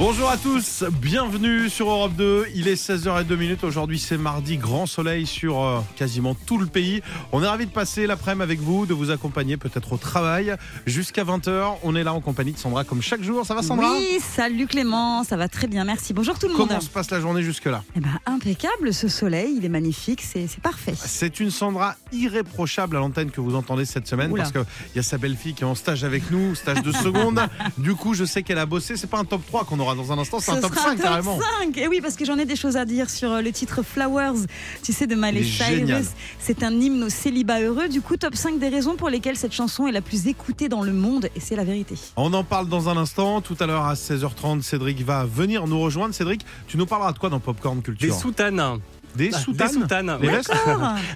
Bonjour 0.00 0.30
à 0.30 0.38
tous, 0.38 0.82
bienvenue 1.02 1.68
sur 1.68 1.90
Europe 1.90 2.14
2. 2.16 2.46
Il 2.54 2.68
est 2.68 2.74
16h02 2.74 3.66
Aujourd'hui, 3.66 3.98
c'est 3.98 4.16
mardi, 4.16 4.56
grand 4.56 4.86
soleil 4.86 5.26
sur 5.26 5.62
euh, 5.62 5.80
quasiment 5.94 6.34
tout 6.34 6.56
le 6.56 6.64
pays. 6.64 7.02
On 7.32 7.42
est 7.42 7.46
ravis 7.46 7.66
de 7.66 7.70
passer 7.70 8.06
l'après-midi 8.06 8.42
avec 8.42 8.60
vous, 8.60 8.86
de 8.86 8.94
vous 8.94 9.10
accompagner 9.10 9.58
peut-être 9.58 9.92
au 9.92 9.98
travail 9.98 10.56
jusqu'à 10.86 11.22
20h. 11.22 11.74
On 11.82 11.94
est 11.94 12.02
là 12.02 12.14
en 12.14 12.22
compagnie 12.22 12.52
de 12.52 12.56
Sandra 12.56 12.84
comme 12.84 13.02
chaque 13.02 13.22
jour. 13.22 13.44
Ça 13.44 13.54
va 13.54 13.62
Sandra? 13.62 13.92
Oui, 13.92 14.20
salut 14.20 14.66
Clément, 14.66 15.22
ça 15.22 15.36
va 15.36 15.48
très 15.48 15.66
bien, 15.66 15.84
merci. 15.84 16.14
Bonjour 16.14 16.38
tout 16.38 16.48
le 16.48 16.54
monde. 16.54 16.68
Comment 16.68 16.80
se 16.80 16.88
passe 16.88 17.10
la 17.10 17.20
journée 17.20 17.42
jusque-là? 17.42 17.84
Eh 17.94 18.00
ben, 18.00 18.18
impeccable 18.24 18.94
ce 18.94 19.06
soleil, 19.06 19.56
il 19.58 19.66
est 19.66 19.68
magnifique, 19.68 20.22
c'est 20.22 20.46
c'est 20.46 20.62
parfait. 20.62 20.94
C'est 20.96 21.40
une 21.40 21.50
Sandra 21.50 21.96
irréprochable 22.10 22.96
à 22.96 23.00
l'antenne 23.00 23.30
que 23.30 23.42
vous 23.42 23.54
entendez 23.54 23.84
cette 23.84 24.08
semaine 24.08 24.32
Oula. 24.32 24.44
parce 24.44 24.52
qu'il 24.52 24.96
y 24.96 24.98
a 24.98 25.02
sa 25.02 25.18
belle-fille 25.18 25.52
qui 25.52 25.62
est 25.62 25.66
en 25.66 25.74
stage 25.74 26.04
avec 26.04 26.30
nous, 26.30 26.54
stage 26.54 26.82
de 26.82 26.90
seconde. 26.90 27.42
du 27.76 27.94
coup, 27.94 28.14
je 28.14 28.24
sais 28.24 28.42
qu'elle 28.42 28.56
a 28.56 28.64
bossé. 28.64 28.96
C'est 28.96 29.06
pas 29.06 29.18
un 29.18 29.26
top 29.26 29.44
3 29.46 29.66
qu'on 29.66 29.78
aura 29.78 29.89
dans 29.94 30.12
un 30.12 30.18
instant, 30.18 30.40
c'est 30.40 30.52
un 30.52 30.60
top 30.60 30.74
sera 30.74 30.90
5 30.90 31.00
carrément. 31.00 31.38
5. 31.60 31.76
Et 31.78 31.88
oui, 31.88 32.00
parce 32.00 32.16
que 32.16 32.24
j'en 32.24 32.38
ai 32.38 32.44
des 32.44 32.56
choses 32.56 32.76
à 32.76 32.84
dire 32.84 33.08
sur 33.10 33.32
euh, 33.32 33.40
le 33.40 33.52
titre 33.52 33.82
Flowers, 33.82 34.46
tu 34.82 34.92
sais, 34.92 35.06
de 35.06 35.14
Miley. 35.14 35.42
Cyrus. 35.42 36.08
C'est 36.38 36.62
un 36.62 36.72
hymne 36.72 37.04
au 37.04 37.08
célibat 37.08 37.60
heureux. 37.60 37.88
Du 37.88 38.00
coup, 38.00 38.16
top 38.16 38.34
5 38.34 38.58
des 38.58 38.68
raisons 38.68 38.96
pour 38.96 39.10
lesquelles 39.10 39.36
cette 39.36 39.52
chanson 39.52 39.86
est 39.86 39.92
la 39.92 40.02
plus 40.02 40.26
écoutée 40.26 40.68
dans 40.68 40.82
le 40.82 40.92
monde. 40.92 41.28
Et 41.36 41.40
c'est 41.40 41.56
la 41.56 41.64
vérité. 41.64 41.94
On 42.16 42.32
en 42.32 42.44
parle 42.44 42.68
dans 42.68 42.88
un 42.88 42.96
instant. 42.96 43.40
Tout 43.40 43.56
à 43.60 43.66
l'heure 43.66 43.86
à 43.86 43.94
16h30, 43.94 44.62
Cédric 44.62 45.02
va 45.02 45.24
venir 45.24 45.66
nous 45.66 45.80
rejoindre. 45.80 46.14
Cédric, 46.14 46.44
tu 46.66 46.76
nous 46.76 46.86
parleras 46.86 47.12
de 47.12 47.18
quoi 47.18 47.30
dans 47.30 47.40
Popcorn 47.40 47.82
Culture? 47.82 48.14
Des 48.14 48.20
soutanes. 48.20 48.80
Des 49.16 49.30
Ah, 49.32 49.38
soutanes 49.38 49.68
Des 49.68 49.74
soutanes. 49.74 50.18
Les 50.20 50.28
vestes. 50.28 50.52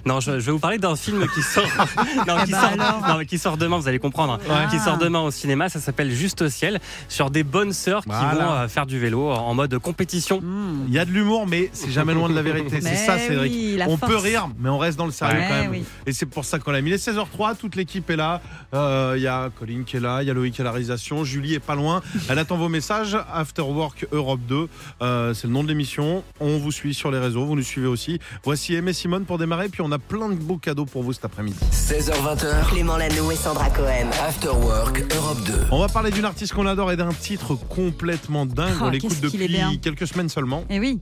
Non, 0.05 0.19
je, 0.19 0.39
je 0.39 0.45
vais 0.45 0.51
vous 0.51 0.59
parler 0.59 0.77
d'un 0.77 0.95
film 0.95 1.25
qui 1.33 1.41
sort, 1.41 1.63
non, 2.27 2.37
qui, 2.45 2.51
bah 2.51 2.61
sort 2.61 2.71
alors. 2.79 3.07
non, 3.07 3.17
mais 3.17 3.25
qui 3.25 3.37
sort 3.37 3.57
demain, 3.57 3.77
vous 3.77 3.87
allez 3.87 3.99
comprendre, 3.99 4.37
Ouais. 4.47 4.67
qui 4.69 4.79
sort 4.79 4.97
demain 4.97 5.19
au 5.21 5.31
cinéma. 5.31 5.69
Ça 5.69 5.79
s'appelle 5.79 6.11
Juste 6.11 6.41
au 6.41 6.49
ciel, 6.49 6.79
sur 7.09 7.29
des 7.31 7.43
bonnes 7.43 7.73
sœurs 7.73 8.03
qui 8.03 8.09
Voilà. 8.09 8.45
vont 8.45 8.51
euh, 8.53 8.67
faire 8.67 8.85
du 8.85 8.99
vélo 8.99 9.29
en 9.31 9.53
mode 9.53 9.77
compétition. 9.79 10.39
Hmm. 10.41 10.85
Il 10.87 10.93
y 10.93 10.99
a 10.99 11.05
de 11.05 11.11
l'humour, 11.11 11.47
mais 11.47 11.69
c'est 11.73 11.91
jamais 11.91 12.13
loin 12.13 12.29
de 12.29 12.35
la 12.35 12.41
vérité. 12.41 12.79
C'est 12.81 12.95
ça, 12.95 13.17
Cédric. 13.17 13.51
oui, 13.51 13.79
on 13.87 13.97
force. 13.97 14.11
peut 14.11 14.17
rire, 14.17 14.47
mais 14.59 14.69
on 14.69 14.77
reste 14.77 14.97
dans 14.97 15.05
le 15.05 15.11
sérieux 15.11 15.39
Ouais, 15.39 15.45
quand 15.47 15.55
même. 15.61 15.71
oui. 15.71 15.83
Et 16.05 16.13
c'est 16.13 16.25
pour 16.25 16.45
ça 16.45 16.59
qu'on 16.59 16.71
l'a 16.71 16.81
mis. 16.81 16.89
Il 16.91 16.93
est 16.93 16.97
16h03, 17.09 17.55
toute 17.55 17.75
l'équipe 17.75 18.09
est 18.09 18.15
là. 18.15 18.41
Euh, 18.73 19.13
Il 19.17 19.21
y 19.23 19.27
a 19.27 19.49
Colline 19.57 19.83
qui 19.85 19.97
est 19.97 19.99
là, 19.99 20.21
il 20.21 20.27
y 20.27 20.31
a 20.31 20.33
Loïc 20.33 20.59
à 20.59 20.63
la 20.63 20.71
réalisation, 20.71 21.23
Julie 21.23 21.53
est 21.55 21.59
pas 21.59 21.75
loin. 21.75 22.01
Elle 22.29 22.39
attend 22.39 22.57
vos 22.57 22.69
messages. 22.69 23.17
After 23.33 23.61
Work 23.63 24.07
Europe 24.11 24.39
2, 24.47 24.67
euh, 25.01 25.33
c'est 25.33 25.47
le 25.47 25.53
nom 25.53 25.63
de 25.63 25.67
l'émission. 25.69 26.23
On 26.39 26.57
vous 26.57 26.71
suit 26.71 26.93
sur 26.93 27.09
les 27.11 27.19
réseaux, 27.19 27.45
vous 27.45 27.55
nous 27.55 27.63
suivez 27.63 27.84
aussi. 27.87 28.19
Voici 28.43 28.75
Aimé 28.75 28.93
Simone 28.93 29.25
pour 29.25 29.37
démarrer, 29.37 29.69
puis 29.69 29.81
on 29.81 29.91
a 29.91 29.99
plein 29.99 30.29
de 30.29 30.35
beaux 30.35 30.57
cadeaux 30.57 30.85
pour 30.85 31.03
vous 31.03 31.13
cet 31.13 31.25
après-midi. 31.25 31.57
16h20. 31.71 32.69
Clément 32.69 32.97
Lano 32.97 33.31
et 33.31 33.35
Sandra 33.35 33.69
Cohen. 33.69 34.07
After 34.27 34.49
Work 34.49 35.03
Europe 35.15 35.41
2. 35.45 35.53
On 35.71 35.79
va 35.79 35.87
parler 35.87 36.11
d'une 36.11 36.25
artiste 36.25 36.53
qu'on 36.53 36.67
adore 36.67 36.91
et 36.91 36.97
d'un 36.97 37.13
titre 37.13 37.55
complètement 37.55 38.45
dingue. 38.45 38.73
Ah, 38.79 38.85
on 38.85 38.89
l'écoute 38.89 39.19
depuis 39.21 39.47
bien. 39.47 39.75
quelques 39.81 40.07
semaines 40.07 40.29
seulement. 40.29 40.63
Et 40.69 40.79
oui. 40.79 40.99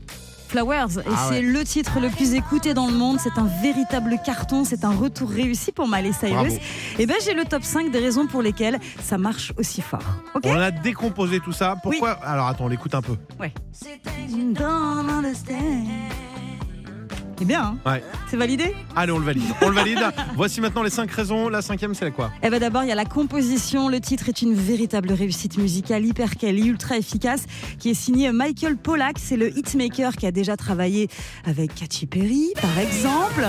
Flowers, 0.49 0.99
et 0.99 1.09
Ah 1.09 1.29
c'est 1.29 1.35
ouais. 1.37 1.41
le 1.41 1.63
titre 1.63 1.99
le 1.99 2.09
plus 2.09 2.33
écouté 2.35 2.75
dans 2.75 2.85
le 2.85 2.93
monde. 2.93 3.17
C'est 3.19 3.39
un 3.39 3.49
véritable 3.63 4.19
carton, 4.23 4.63
c'est 4.63 4.85
un 4.85 4.91
retour 4.93 5.27
réussi 5.31 5.71
pour 5.71 5.87
Miley 5.87 6.11
Cyrus. 6.13 6.31
Bravo. 6.31 6.57
Et 6.99 7.05
ben 7.07 7.15
j'ai 7.25 7.33
le 7.33 7.43
top 7.45 7.63
5 7.63 7.89
des 7.89 7.97
raisons 7.97 8.27
pour 8.27 8.43
lesquelles 8.43 8.77
ça 9.01 9.17
marche 9.17 9.51
aussi 9.57 9.81
fort. 9.81 10.03
On 10.43 10.53
a 10.59 10.69
décomposé 10.69 11.39
tout 11.39 11.53
ça. 11.53 11.75
Pourquoi 11.81 12.11
Alors 12.11 12.47
attends, 12.47 12.65
on 12.65 12.67
l'écoute 12.67 12.93
un 12.93 13.01
peu. 13.01 13.15
Understand. 14.59 15.87
C'est 17.43 17.47
bien, 17.49 17.75
hein 17.85 17.91
Ouais. 17.91 18.01
c'est 18.31 18.37
validé 18.37 18.73
Allez, 18.95 19.11
on 19.11 19.19
le 19.19 19.25
valide. 19.25 19.43
On 19.61 19.67
le 19.67 19.75
valide. 19.75 19.99
Voici 20.37 20.61
maintenant 20.61 20.81
les 20.81 20.89
5 20.89 21.11
raisons. 21.11 21.49
La 21.49 21.61
cinquième, 21.61 21.93
c'est 21.93 22.09
quoi? 22.11 22.31
Eh 22.41 22.49
ben 22.49 22.57
d'abord, 22.57 22.83
il 22.83 22.87
y 22.87 22.91
a 22.93 22.95
la 22.95 23.03
composition. 23.03 23.89
Le 23.89 23.99
titre 23.99 24.29
est 24.29 24.41
une 24.41 24.53
véritable 24.53 25.11
réussite 25.11 25.57
musicale 25.57 26.05
hyper 26.05 26.37
quali, 26.37 26.65
ultra 26.69 26.95
efficace, 26.95 27.43
qui 27.79 27.89
est 27.89 27.95
signé 27.95 28.31
Michael 28.31 28.77
Pollack. 28.77 29.17
C'est 29.19 29.35
le 29.35 29.49
hitmaker 29.57 30.15
qui 30.15 30.25
a 30.25 30.31
déjà 30.31 30.55
travaillé 30.55 31.09
avec 31.43 31.75
Katy 31.75 32.05
Perry, 32.05 32.53
par 32.61 32.79
exemple. 32.79 33.45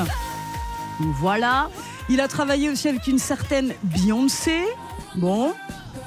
Voilà. 1.21 1.71
Il 2.09 2.21
a 2.21 2.27
travaillé 2.27 2.71
aussi 2.71 2.89
avec 2.89 3.07
une 3.07 3.21
certaine 3.21 3.75
Beyoncé. 3.85 4.59
Bon, 5.15 5.53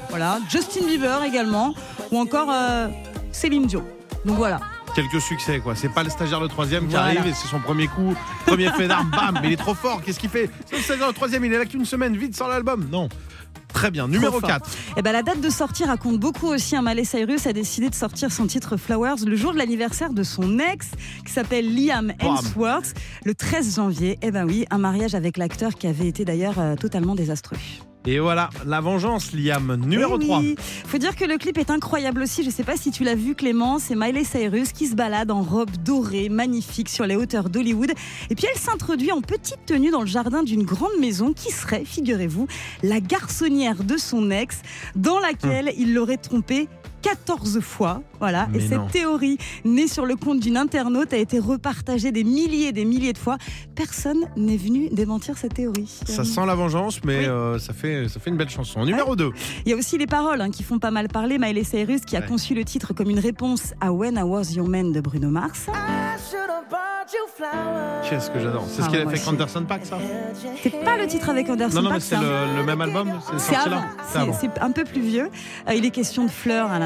voilà. 0.10 0.40
Justin 0.50 0.86
Bieber 0.86 1.24
également. 1.24 1.74
Ou 2.12 2.20
encore 2.20 2.50
euh, 2.52 2.90
Céline 3.32 3.66
Dion. 3.66 3.86
Donc 4.26 4.36
voilà. 4.36 4.60
Quelques 4.98 5.22
succès, 5.22 5.60
quoi. 5.60 5.76
C'est 5.76 5.90
pas 5.94 6.02
le 6.02 6.10
stagiaire 6.10 6.40
de 6.42 6.48
troisième 6.48 6.86
qui 6.88 6.96
Voilà. 6.96 7.06
arrive 7.06 7.28
et 7.28 7.34
c'est 7.36 7.48
son 7.48 7.60
premier 7.60 7.88
coup, 7.88 8.16
premier 8.48 8.68
fait 8.72 8.88
d'arme, 8.88 9.12
bam, 9.12 9.38
mais 9.44 9.50
il 9.50 9.54
est 9.54 9.58
trop 9.58 9.76
fort. 9.76 10.02
Qu'est-ce 10.02 10.20
qu'il 10.20 10.32
fait 10.32 10.50
C'est 10.66 10.78
le 10.78 10.82
stagiaire 10.82 11.10
de 11.10 11.14
troisième, 11.14 11.46
il 11.46 11.54
est 11.54 11.58
là 11.60 11.66
qu'une 11.66 11.86
semaine, 11.86 12.18
vite, 12.18 12.36
sort 12.36 12.48
l'album. 12.48 12.88
Non. 12.92 13.08
Très 13.72 13.92
bien. 13.92 14.08
Numéro 14.08 14.40
fort. 14.40 14.50
4. 14.50 14.70
Eh 14.98 15.04
ben, 15.04 15.12
la 15.12 15.22
date 15.22 15.40
de 15.40 15.52
sortie 15.52 15.86
raconte 15.86 16.20
beaucoup 16.20 16.48
aussi. 16.48 16.76
Un 16.76 16.82
Miley 16.82 17.04
Cyrus 17.04 17.46
a 17.46 17.54
décidé 17.54 17.92
de 17.92 17.96
sortir 17.96 18.32
son 18.32 18.48
titre 18.48 18.76
Flowers 18.76 19.24
le 19.28 19.36
jour 19.36 19.54
de 19.54 19.60
l'anniversaire 19.60 20.14
de 20.14 20.24
son 20.24 20.58
ex, 20.58 20.88
qui 21.24 21.32
s'appelle 21.32 21.76
Liam. 21.76 22.12
Hemsworth, 22.20 22.96
le 23.24 23.36
13 23.36 23.76
janvier. 23.76 24.18
Eh 24.24 24.32
ben 24.32 24.46
oui, 24.48 24.66
un 24.72 24.80
mariage 24.80 25.14
avec 25.14 25.38
l'acteur 25.38 25.76
qui 25.76 25.86
avait 25.86 26.08
été 26.08 26.26
d'ailleurs 26.26 26.58
euh, 26.58 26.76
totalement 26.76 27.14
désastreux. 27.14 27.58
Et 28.10 28.20
voilà, 28.20 28.50
la 28.66 28.80
vengeance, 28.80 29.34
Liam. 29.34 29.76
Numéro 29.86 30.18
Eh 30.18 30.24
3. 30.26 30.40
oui. 30.40 30.56
Faut 30.86 30.98
dire 30.98 31.14
que 31.14 31.26
le 31.26 31.38
clip 31.38 31.58
est 31.58 31.70
incroyable 31.70 32.22
aussi. 32.22 32.42
Je 32.42 32.50
sais 32.50 32.64
pas 32.64 32.78
si 32.78 32.90
tu 32.90 33.04
l'as 33.04 33.16
vu, 33.16 33.36
Clément. 33.36 33.80
C'est 33.80 33.96
Miley 33.96 34.24
Cyrus 34.24 34.72
qui 34.72 34.88
se 34.88 34.96
balade 34.96 35.30
en 35.30 35.42
robe 35.42 35.72
dorée, 35.84 36.30
magnifique, 36.30 36.88
sur 36.88 37.06
les 37.06 37.18
hauteurs 37.18 37.50
d'Hollywood. 37.50 37.92
Et 38.30 38.36
puis 38.36 38.46
elle 38.50 38.58
s'introduit 38.58 39.12
en 39.12 39.20
petite 39.20 39.60
tenue 39.66 39.90
dans 39.92 40.00
le 40.00 40.08
jardin 40.08 40.42
d'une 40.44 40.64
grande 40.64 40.98
maison 41.02 41.34
qui 41.34 41.52
serait, 41.52 41.84
figurez-vous, 41.84 42.48
la 42.82 43.02
garçonnière 43.02 43.84
de 43.84 43.98
son 43.98 44.32
ex, 44.32 44.62
dans 44.96 45.20
laquelle 45.20 45.74
il 45.78 45.94
l'aurait 45.94 46.16
trompée 46.16 46.70
14 47.02 47.60
fois. 47.62 48.02
Voilà. 48.20 48.48
Mais 48.52 48.60
et 48.60 48.62
cette 48.68 48.78
non. 48.80 48.88
théorie, 48.88 49.38
née 49.66 49.88
sur 49.88 50.06
le 50.06 50.16
compte 50.16 50.40
d'une 50.40 50.58
internaute, 50.58 51.14
a 51.14 51.18
été 51.18 51.40
repartagée 51.40 52.12
des 52.12 52.24
milliers 52.24 52.68
et 52.68 52.72
des 52.72 52.86
milliers 52.86 53.14
de 53.14 53.18
fois. 53.18 53.38
Personne 53.76 54.26
n'est 54.36 54.58
venu 54.58 54.90
démentir 54.92 55.38
cette 55.38 55.54
théorie. 55.54 55.88
Ça 56.06 56.24
sent 56.24 56.46
la 56.46 56.56
vengeance, 56.56 57.00
mais 57.04 57.20
Oui. 57.20 57.26
euh, 57.26 57.60
ça, 57.60 57.74
fait, 57.74 58.08
ça 58.10 58.20
fait 58.20 58.30
une 58.30 58.38
belle 58.38 58.50
chanson. 58.50 58.84
Numéro 58.86 59.16
2. 59.16 59.32
Il 59.66 59.72
y 59.72 59.74
a 59.74 59.78
aussi 59.78 59.98
les 59.98 60.08
paroles 60.08 60.42
hein, 60.42 60.50
qui 60.50 60.64
font 60.64 60.80
pas 60.80 60.92
mal 60.92 61.08
parler. 61.08 61.38
Miley 61.38 61.64
Cyrus 61.64 62.02
qui 62.02 62.16
a 62.16 62.20
Ouais. 62.22 62.26
conçu 62.26 62.56
le 62.56 62.64
titre 62.64 62.94
comme 62.94 63.10
une 63.10 63.20
réponse 63.20 63.74
à 63.80 63.92
When 63.94 64.16
I 64.18 64.24
Was 64.24 64.54
Your 64.54 64.68
Man 64.68 64.92
de 64.92 65.00
Bruno 65.02 65.30
Mars. 65.30 65.68
Qu'est-ce 68.10 68.32
que 68.32 68.40
j'adore. 68.40 68.66
C'est 68.68 68.82
ce 68.82 68.88
Ah, 68.88 68.90
qu'il 68.90 68.98
a 68.98 69.02
fait 69.02 69.08
avec 69.08 69.28
Anderson 69.28 69.64
Pack, 69.68 69.86
ça 69.86 69.98
C'est 70.64 70.84
pas 70.84 70.98
le 70.98 71.08
titre 71.08 71.30
avec 71.30 71.50
Anderson 71.50 71.76
Non, 71.76 71.90
non, 71.90 71.94
mais 71.94 72.00
c'est 72.00 72.16
le, 72.18 72.58
le 72.58 72.64
même 72.64 72.82
album 72.82 73.12
C'est 73.38 74.60
un 74.62 74.72
peu 74.72 74.84
plus 74.84 75.02
vieux. 75.02 75.30
Euh, 75.70 75.74
il 75.74 75.86
est 75.86 75.92
question 75.92 76.26
de 76.26 76.30
fleurs 76.32 76.72
à 76.72 76.80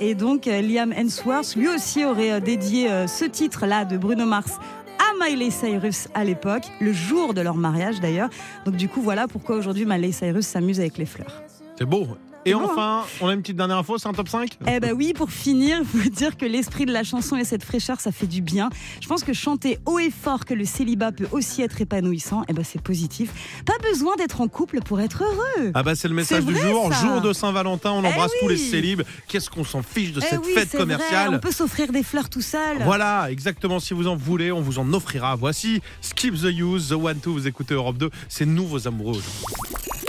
Et 0.00 0.14
donc, 0.14 0.46
euh, 0.46 0.60
Liam 0.60 0.92
Hemsworth, 0.92 1.56
lui 1.56 1.68
aussi, 1.68 2.04
aurait 2.04 2.32
euh, 2.32 2.40
dédié 2.40 2.90
euh, 2.90 3.06
ce 3.06 3.24
titre-là 3.24 3.84
de 3.84 3.96
Bruno 3.96 4.26
Mars 4.26 4.58
à 4.98 5.24
Miley 5.24 5.50
Cyrus 5.50 6.08
à 6.14 6.22
l'époque, 6.24 6.64
le 6.80 6.92
jour 6.92 7.32
de 7.32 7.40
leur 7.40 7.54
mariage 7.54 8.00
d'ailleurs. 8.00 8.28
Donc, 8.66 8.76
du 8.76 8.88
coup, 8.88 9.00
voilà 9.00 9.26
pourquoi 9.26 9.56
aujourd'hui 9.56 9.86
Miley 9.86 10.12
Cyrus 10.12 10.46
s'amuse 10.46 10.80
avec 10.80 10.98
les 10.98 11.06
fleurs. 11.06 11.42
C'est 11.78 11.86
beau. 11.86 12.06
Et 12.46 12.54
enfin, 12.54 13.02
on 13.20 13.26
a 13.28 13.34
une 13.34 13.42
petite 13.42 13.56
dernière 13.56 13.78
info, 13.78 13.98
c'est 13.98 14.06
un 14.08 14.12
top 14.12 14.28
5 14.28 14.56
Eh 14.68 14.78
ben 14.78 14.92
oui, 14.92 15.12
pour 15.12 15.30
finir, 15.30 15.78
faut 15.84 16.08
dire 16.08 16.36
que 16.36 16.46
l'esprit 16.46 16.86
de 16.86 16.92
la 16.92 17.02
chanson 17.02 17.36
et 17.36 17.44
cette 17.44 17.64
fraîcheur, 17.64 18.00
ça 18.00 18.12
fait 18.12 18.28
du 18.28 18.40
bien. 18.40 18.70
Je 19.02 19.08
pense 19.08 19.24
que 19.24 19.32
chanter 19.32 19.78
haut 19.84 19.98
et 19.98 20.10
fort 20.10 20.44
que 20.44 20.54
le 20.54 20.64
célibat 20.64 21.10
peut 21.10 21.26
aussi 21.32 21.62
être 21.62 21.80
épanouissant, 21.80 22.44
eh 22.48 22.52
ben 22.52 22.64
c'est 22.64 22.80
positif. 22.80 23.62
Pas 23.66 23.76
besoin 23.82 24.14
d'être 24.16 24.40
en 24.40 24.46
couple 24.46 24.80
pour 24.80 25.00
être 25.00 25.24
heureux. 25.24 25.72
Ah 25.74 25.82
bah 25.82 25.96
c'est 25.96 26.06
le 26.08 26.14
message 26.14 26.44
du 26.44 26.56
jour, 26.56 26.92
ça. 26.92 27.00
jour 27.00 27.20
de 27.20 27.32
Saint-Valentin, 27.32 27.90
on 27.90 28.04
Eh 28.04 28.06
embrasse 28.06 28.30
tous 28.40 28.48
les 28.48 28.56
célibes. 28.56 29.02
Qu'est-ce 29.26 29.50
qu'on 29.50 29.64
s'en 29.64 29.82
fiche 29.82 30.12
de 30.12 30.20
Eh 30.22 30.26
cette 30.30 30.46
oui, 30.46 30.52
fête 30.54 30.68
vrai, 30.68 30.78
commerciale 30.78 31.34
on 31.34 31.38
peut 31.40 31.50
s'offrir 31.50 31.90
des 31.90 32.04
fleurs 32.04 32.30
tout 32.30 32.40
seul. 32.42 32.78
Voilà, 32.84 33.28
exactement. 33.30 33.80
Si 33.80 33.92
vous 33.92 34.06
en 34.06 34.14
voulez, 34.14 34.52
on 34.52 34.60
vous 34.60 34.78
en 34.78 34.92
offrira. 34.92 35.34
Voici 35.34 35.80
Skip 36.00 36.34
the 36.34 36.44
Use, 36.56 36.88
The 36.90 36.92
One 36.92 37.18
Two. 37.18 37.32
Vous 37.32 37.48
écoutez 37.48 37.74
Europe 37.74 37.98
2. 37.98 38.10
C'est 38.28 38.46
nous 38.46 38.66
vos 38.66 38.86
amoureux. 38.86 39.20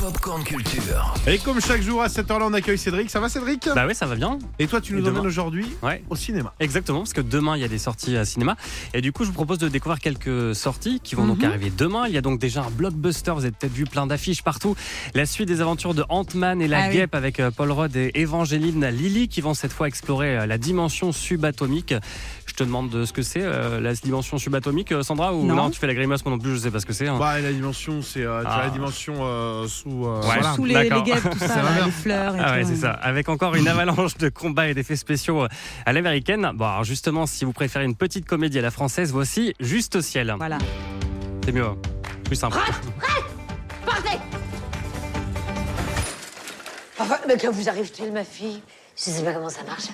Popcorn 0.08 0.42
Culture. 0.42 1.14
Et 1.28 1.38
comme 1.38 1.60
chaque 1.60 1.82
jour 1.82 2.02
à 2.02 2.08
cette 2.08 2.32
heure-là, 2.32 2.46
on 2.48 2.54
accueille 2.54 2.78
Cédric. 2.78 3.10
Ça 3.10 3.20
va, 3.20 3.28
Cédric 3.28 3.68
Bah 3.76 3.86
ouais, 3.86 3.94
ça 3.94 4.06
va 4.06 4.16
bien. 4.16 4.40
Et 4.58 4.66
toi, 4.66 4.80
tu 4.80 4.94
nous 4.94 5.06
emmènes 5.06 5.26
aujourd'hui 5.28 5.66
Ouais. 5.84 6.02
au 6.10 6.16
cinéma. 6.16 6.54
Exactement, 6.62 7.00
parce 7.00 7.12
que 7.12 7.20
demain 7.20 7.58
il 7.58 7.62
y 7.62 7.66
a 7.66 7.68
des 7.68 7.78
sorties 7.78 8.16
à 8.16 8.24
cinéma. 8.24 8.56
Et 8.94 9.02
du 9.02 9.12
coup, 9.12 9.24
je 9.26 9.28
vous 9.28 9.34
propose 9.34 9.58
de 9.58 9.68
découvrir 9.68 10.00
quelques 10.00 10.56
sorties 10.56 11.02
qui 11.04 11.16
vont 11.16 11.26
donc 11.28 11.40
Mhm. 11.40 11.46
arriver 11.50 11.74
demain. 11.78 12.06
Il 12.08 12.14
y 12.14 12.18
a 12.18 12.22
donc 12.22 12.40
déjà 12.40 12.62
un 12.64 12.70
blockbuster, 12.70 13.32
vous 13.32 13.42
avez 13.44 13.52
peut-être 13.52 13.74
vu 13.74 13.84
plein 13.84 14.08
d'affiches 14.08 14.44
partout. 14.44 14.78
La 15.14 15.26
suite 15.26 15.50
des 15.50 15.60
aventures 15.60 15.94
de 15.94 16.06
Ant-Man 16.08 16.62
et 16.62 16.70
la 16.70 16.84
Ah 16.84 16.88
oui. 16.88 16.94
guêpe 16.96 17.14
avec 17.14 17.42
euh, 17.42 17.52
Paul 17.52 17.72
Rudd 17.74 17.94
et 17.98 18.18
Evangeline 18.18 18.88
Lilly 18.88 19.28
qui 19.28 19.42
vont 19.42 19.56
cette 19.56 19.74
fois 19.74 19.90
explorer 19.90 20.38
euh, 20.38 20.46
la 20.46 20.58
dimension 20.58 21.12
subatomique. 21.12 21.94
Je 22.46 22.54
te 22.54 22.64
demande 22.64 22.90
de 22.90 23.04
ce 23.04 23.12
que 23.12 23.24
c'est, 23.24 23.42
euh, 23.44 23.82
la 23.82 23.94
dimension 23.94 24.38
subatomique, 24.38 24.94
Sandra 25.04 25.34
Ou 25.36 25.44
Non. 25.46 25.70
tu 25.70 25.80
fais 25.82 25.88
la 25.88 25.94
grimace, 25.94 26.24
moi 26.24 26.32
non 26.34 26.40
plus, 26.40 26.52
je 26.54 26.58
sais 26.60 26.72
pas 26.72 26.80
ce 26.80 26.86
que 26.86 26.94
c'est. 26.94 27.08
hein. 27.08 27.18
Bah, 27.20 27.42
la 27.42 27.52
dimension, 27.52 28.02
c'est 28.02 28.22
euh, 28.24 28.40
as 28.40 28.44
Ah. 28.48 28.62
la 28.64 28.70
dimension 28.70 29.16
euh, 29.22 29.68
sous 29.68 29.97
sous, 29.98 30.06
euh, 30.08 30.22
ouais, 30.22 30.40
voilà. 30.40 30.84
les, 30.84 30.90
les 30.90 31.02
guêpes, 31.02 31.30
tout 31.30 31.40
ça, 31.40 31.62
là, 31.62 31.86
les 31.86 31.92
fleurs. 31.92 32.36
Ah 32.40 32.54
ouais, 32.54 32.64
c'est 32.66 32.76
ça. 32.76 32.92
Avec 32.92 33.30
encore 33.30 33.56
une 33.56 33.68
avalanche 33.68 34.18
de 34.18 34.30
combats 34.30 34.68
et 34.68 34.74
d'effets 34.74 34.96
spéciaux 34.96 35.44
euh, 35.44 35.48
à 35.86 35.94
l'américaine. 35.94 36.52
Bon, 36.56 36.66
alors 36.66 36.84
justement, 36.84 37.26
si 37.26 37.46
vous 37.46 37.54
préférez 37.54 37.86
une 37.86 37.96
petite 37.96 38.26
comédie 38.26 38.60
à 38.60 38.62
la 38.62 38.72
française, 38.72 39.12
voici 39.12 39.54
Juste 39.60 39.96
au 39.96 40.02
ciel. 40.02 40.34
Voilà. 40.38 40.58
C'est 41.46 41.52
mieux, 41.52 41.66
hein. 41.66 41.78
plus 42.26 42.36
simple. 42.36 42.58
Reste, 42.58 42.84
reste, 43.00 43.86
partez. 43.86 44.20
Enfin, 47.00 47.18
mais 47.28 47.38
que 47.38 47.48
vous 47.48 47.70
arrive-t-il, 47.70 48.12
ma 48.12 48.24
fille? 48.24 48.62
Je 48.96 49.04
sais 49.04 49.24
pas 49.24 49.34
comment 49.34 49.50
ça 49.50 49.64
marche. 49.64 49.88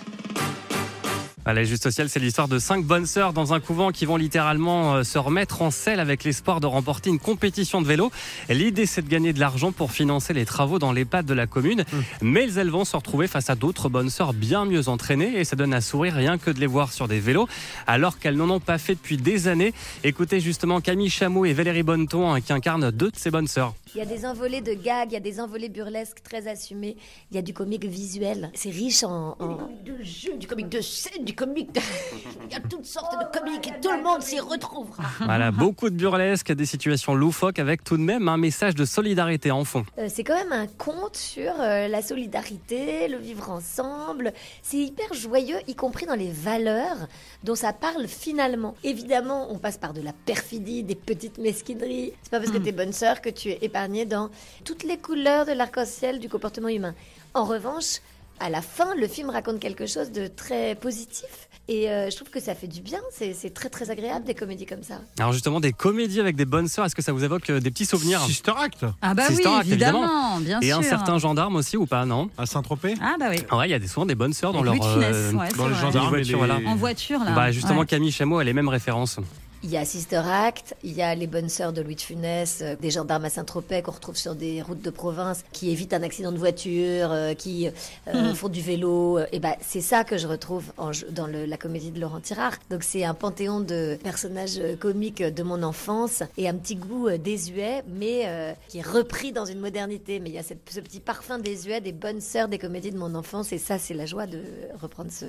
Allez, 1.46 1.66
juste 1.66 1.86
au 1.88 1.92
ciel, 1.92 2.08
c'est 2.10 2.22
l'histoire 2.22 2.48
de 2.48 2.58
cinq 2.58 2.86
bonnes 2.86 3.06
sœurs 3.06 3.34
dans 3.34 3.54
un 3.54 3.60
couvent 3.60 3.92
qui 3.92 4.06
vont 4.06 4.16
littéralement 4.16 4.96
euh, 4.96 5.04
se 5.04 5.18
remettre 5.18 5.62
en 5.62 5.72
selle 5.72 6.00
avec 6.00 6.24
l'espoir 6.24 6.62
de 6.62 6.68
remporter 6.68 7.10
une 7.10 7.20
compétition 7.20 7.82
de 7.82 7.86
vélo. 7.88 8.12
L'idée, 8.48 8.86
c'est 8.86 9.02
de 9.02 9.10
gagner 9.10 9.34
de 9.34 9.42
l'argent 9.42 9.74
pour 9.74 9.92
financer 9.92 10.34
les 10.34 10.46
travaux 10.46 10.80
dans 10.80 10.94
l'EHPAD 10.94 11.26
de 11.26 11.34
la 11.34 11.46
commune. 11.46 11.84
Mais 12.22 12.54
elles 12.54 12.70
vont 12.70 12.86
se 12.86 12.96
retrouver 12.96 13.28
face 13.28 13.50
à 13.50 13.56
d'autres 13.56 13.90
bonnes 13.90 14.10
sœurs 14.10 14.32
bien 14.34 14.64
mieux 14.64 14.88
entraînées 14.88 15.38
et 15.38 15.44
ça 15.44 15.58
donne 15.58 15.74
à 15.74 15.82
sourire 15.82 16.14
rien 16.14 16.38
que 16.38 16.50
de 16.50 16.62
les 16.62 16.66
voir 16.68 16.94
sur 16.94 17.10
des 17.10 17.20
vélos 17.20 17.50
alors 17.88 18.20
qu'elles 18.20 18.38
n'en 18.38 18.50
ont 18.50 18.62
pas 18.62 18.78
fait 18.78 18.96
depuis 18.96 19.18
des 19.18 19.50
années. 19.50 19.74
Écoutez 20.06 20.40
justement 20.40 20.80
Camille 20.80 21.10
Chameau 21.10 21.44
et 21.44 21.52
Valérie 21.52 21.84
Bonneton 21.84 22.32
hein, 22.32 22.40
qui 22.40 22.54
incarnent 22.54 22.90
deux 22.90 23.12
de 23.12 23.18
ces 23.18 23.32
bonnes 23.32 23.48
sœurs. 23.48 23.74
Il 23.96 24.00
y 24.00 24.02
a 24.02 24.06
des 24.06 24.26
envolées 24.26 24.62
de 24.62 24.74
gags, 24.74 25.10
il 25.12 25.14
y 25.14 25.18
a 25.18 25.20
des 25.20 25.42
envolées 25.42 25.70
burlesques 25.70 26.24
très 26.24 26.48
assumées, 26.48 26.96
il 27.32 27.36
y 27.36 27.38
a 27.38 27.42
du 27.44 27.54
comique 27.54 27.84
visuel. 27.86 28.50
C'est 28.56 28.70
riche 28.72 29.04
en, 29.04 29.36
en- 29.40 29.70
De 29.86 30.02
jeu, 30.04 30.36
du 30.40 30.48
comique 30.48 30.70
de 30.70 30.80
scène, 30.82 31.26
du 31.26 31.33
comique 31.34 31.74
de... 31.74 31.82
Il 32.48 32.54
y 32.54 32.56
a 32.56 32.60
toutes 32.60 32.86
sortes 32.86 33.20
de 33.20 33.40
comiques 33.40 33.68
et 33.68 33.80
tout 33.82 33.92
le 33.92 34.04
monde 34.04 34.22
s'y 34.22 34.40
retrouvera. 34.40 35.04
Voilà, 35.22 35.52
beaucoup 35.52 35.90
de 35.90 35.96
burlesques, 35.96 36.52
des 36.52 36.66
situations 36.66 37.16
loufoques 37.16 37.60
avec 37.60 37.84
tout 37.84 37.98
de 37.98 38.02
même 38.02 38.28
un 38.28 38.38
message 38.38 38.76
de 38.76 38.86
solidarité 38.86 39.52
en 39.52 39.64
fond. 39.64 39.86
Euh, 39.98 40.08
c'est 40.14 40.24
quand 40.24 40.36
même 40.36 40.52
un 40.52 40.68
conte 40.68 41.16
sur 41.16 41.52
euh, 41.60 41.88
la 41.88 42.02
solidarité, 42.02 43.08
le 43.08 43.18
vivre 43.18 43.50
ensemble. 43.50 44.34
C'est 44.62 44.78
hyper 44.78 45.14
joyeux, 45.14 45.58
y 45.68 45.76
compris 45.76 46.06
dans 46.06 46.16
les 46.16 46.32
valeurs 46.32 47.08
dont 47.44 47.56
ça 47.56 47.74
parle 47.74 48.08
finalement. 48.08 48.76
Évidemment, 48.84 49.48
on 49.52 49.58
passe 49.58 49.78
par 49.78 49.94
de 49.94 50.02
la 50.02 50.14
perfidie, 50.14 50.84
des 50.84 50.96
petites 50.96 51.38
mesquineries. 51.38 52.14
C'est 52.22 52.32
pas 52.32 52.40
parce 52.40 52.52
que 52.52 52.58
t'es 52.58 52.72
bonne 52.72 52.94
sœur 52.94 53.22
que 53.22 53.30
tu 53.30 53.50
es 53.50 53.60
épargnée 53.62 54.06
dans 54.06 54.30
toutes 54.66 54.84
les 54.84 54.98
couleurs 54.98 55.46
de 55.46 55.54
l'arc-en-ciel 55.54 56.20
du 56.20 56.30
comportement 56.30 56.70
humain. 56.70 56.94
En 57.34 57.46
revanche, 57.46 58.00
à 58.40 58.50
la 58.50 58.62
fin, 58.62 58.94
le 58.96 59.08
film 59.08 59.30
raconte 59.30 59.60
quelque 59.60 59.86
chose 59.88 60.12
de 60.12 60.28
très 60.28 60.76
positif. 60.76 61.50
Et 61.70 61.90
euh, 61.90 62.10
je 62.10 62.16
trouve 62.18 62.30
que 62.30 62.42
ça 62.42 62.56
fait 62.56 62.68
du 62.68 62.82
bien. 62.82 63.00
C'est 63.12 63.54
très 63.54 63.70
très 63.70 63.90
agréable 63.90 64.26
des 64.26 64.34
comédies 64.36 64.66
comme 64.66 64.84
ça. 64.84 64.96
Alors 65.18 65.32
justement, 65.32 65.62
des 65.62 65.72
comédies 65.72 66.20
avec 66.20 66.36
des 66.36 66.44
bonnes 66.44 66.68
sœurs, 66.68 66.84
est-ce 66.86 66.96
que 66.96 67.02
ça 67.02 67.14
vous 67.14 67.24
évoque 67.24 67.50
euh, 67.50 67.62
des 67.62 67.72
petits 67.72 67.86
souvenirs? 67.86 68.20
Sister 68.26 68.52
Act 68.62 68.86
Ah 69.02 69.14
bah 69.14 69.28
Sister 69.28 69.48
oui, 69.48 69.56
Act, 69.56 69.68
évidemment. 69.68 70.04
évidemment, 70.04 70.40
bien 70.42 70.60
Et 70.60 70.68
sûr. 70.68 70.78
un 70.80 70.84
certain 70.84 71.18
gendarme 71.20 71.56
aussi 71.56 71.78
ou 71.78 71.86
pas, 71.86 72.06
non 72.06 72.30
à 72.38 72.46
Saint-Tropez? 72.46 72.96
Ah 73.02 73.16
bah 73.18 73.28
oui. 73.30 73.38
Ouais, 73.58 73.70
il 73.70 73.72
y 73.72 73.76
a 73.76 73.80
des, 73.80 73.88
souvent 73.88 74.06
des 74.06 74.16
bonnes 74.16 74.34
sœurs 74.34 74.52
dans 74.52 74.62
leur 74.62 74.74
Funès, 74.76 75.34
ouais, 75.34 75.48
Dans 75.56 75.70
les 75.70 75.76
gendarmes 75.76 76.08
et 76.08 76.10
voiture, 76.24 76.42
les- 76.42 76.48
voilà. 76.48 76.60
En 76.70 76.76
voiture 76.76 77.20
là. 77.24 77.32
Bah 77.32 77.52
justement, 77.54 77.80
Ouais. 77.80 77.86
Camille 77.86 78.12
Chameau 78.12 78.40
a 78.40 78.44
les 78.44 78.54
mêmes 78.54 78.68
références. 78.70 79.20
Il 79.66 79.70
y 79.72 79.78
a 79.78 79.86
Sister 79.86 80.18
Act, 80.30 80.76
il 80.84 80.92
y 80.92 81.02
a 81.02 81.16
les 81.16 81.26
bonnes 81.26 81.48
sœurs 81.48 81.72
de 81.72 81.82
Louis 81.82 81.96
de 81.96 82.02
Funès, 82.02 82.60
euh, 82.62 82.76
des 82.82 82.92
gendarmes 82.92 83.24
à 83.24 83.30
Saint-Tropez 83.30 83.82
qu'on 83.82 83.92
retrouve 83.94 84.18
sur 84.18 84.36
des 84.36 84.62
routes 84.62 84.82
de 84.82 84.90
province, 84.90 85.46
qui 85.54 85.70
évitent 85.72 85.94
un 85.94 86.04
accident 86.04 86.34
de 86.34 86.38
voiture, 86.38 87.12
euh, 87.14 87.34
qui 87.34 87.70
euh, 88.10 88.34
font 88.36 88.50
du 88.50 88.60
vélo. 88.60 89.20
Et 89.32 89.40
ben 89.40 89.54
c'est 89.62 89.80
ça 89.80 90.04
que 90.04 90.18
je 90.18 90.28
retrouve 90.28 90.66
en 90.78 90.92
dans 91.12 91.28
le- 91.28 91.46
la 91.46 91.56
comédie 91.56 91.92
de 91.92 92.02
Laurent 92.02 92.20
Tirard. 92.20 92.56
Donc 92.70 92.84
c'est 92.84 93.06
un 93.06 93.14
panthéon 93.14 93.62
de 93.62 93.98
personnages 94.04 94.60
comiques 94.82 95.24
de 95.24 95.44
mon 95.44 95.64
enfance 95.64 96.24
et 96.38 96.50
un 96.50 96.56
petit 96.56 96.76
goût 96.76 97.08
euh, 97.08 97.18
désuet, 97.18 97.84
mais 97.88 98.24
euh, 98.26 98.52
qui 98.68 98.80
est 98.80 98.86
repris 98.86 99.32
dans 99.32 99.46
une 99.46 99.60
modernité. 99.62 100.20
Mais 100.20 100.30
il 100.30 100.36
y 100.36 100.40
a 100.40 100.44
cette- 100.44 100.70
ce 100.70 100.82
petit 100.82 101.00
parfum 101.00 101.40
désuet 101.40 101.80
des 101.80 101.94
bonnes 101.94 102.20
sœurs 102.20 102.50
des 102.50 102.58
comédies 102.60 102.92
de 102.92 102.98
mon 102.98 103.16
enfance, 103.16 103.54
et 103.54 103.60
ça 103.60 103.80
c'est 103.80 103.94
la 103.94 104.06
joie 104.06 104.28
de 104.28 104.42
reprendre 104.82 105.10
ce 105.10 105.24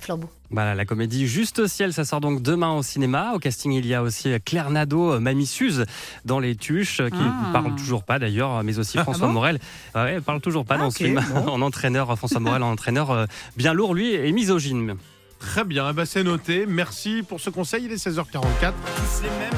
flambeau. 0.00 0.28
Voilà, 0.50 0.74
la 0.74 0.84
comédie 0.84 1.28
Juste 1.28 1.60
au 1.60 1.68
ciel, 1.68 1.92
ça 1.92 2.04
sort 2.04 2.20
donc 2.20 2.42
demain 2.42 2.72
au 2.76 2.82
cinéma. 2.82 3.32
Au 3.34 3.38
casting, 3.38 3.75
il 3.76 3.86
y 3.86 3.94
a 3.94 4.02
aussi 4.02 4.30
Claire 4.44 4.70
Nadeau, 4.70 5.12
euh, 5.14 5.20
Mamie 5.20 5.46
Suze 5.46 5.84
dans 6.24 6.40
Les 6.40 6.56
Tuches, 6.56 7.00
euh, 7.00 7.08
qui 7.08 7.16
Ah. 7.20 7.48
ne 7.48 7.52
parle 7.52 7.74
toujours 7.76 8.02
pas 8.04 8.18
d'ailleurs, 8.18 8.62
mais 8.64 8.78
aussi 8.78 8.98
François 8.98 9.26
bon 9.28 9.34
Morel. 9.34 9.58
Ouais, 9.94 10.12
elle 10.14 10.22
parle 10.22 10.40
toujours 10.40 10.64
pas 10.64 10.74
Ah, 10.76 10.78
dans 10.78 10.86
ok, 10.88 10.92
ce 10.92 11.04
film. 11.04 11.20
bon. 11.34 11.48
en 11.52 11.62
entraîneur, 11.62 12.16
François 12.16 12.40
Morel 12.40 12.62
en 12.62 12.70
entraîneur 12.72 13.10
euh, 13.10 13.26
bien 13.56 13.72
lourd, 13.72 13.94
lui, 13.94 14.14
et 14.14 14.32
misogyne. 14.32 14.96
Très 15.38 15.64
bien, 15.64 15.88
eh 15.90 15.92
ben, 15.92 16.04
c'est 16.06 16.24
noté. 16.24 16.64
Merci 16.66 17.22
pour 17.26 17.40
ce 17.40 17.50
conseil. 17.50 17.84
Il 17.84 17.92
est 17.92 17.96
16h44. 17.96 18.32
tous 18.40 19.22
les 19.22 19.28
mêmes, 19.28 19.50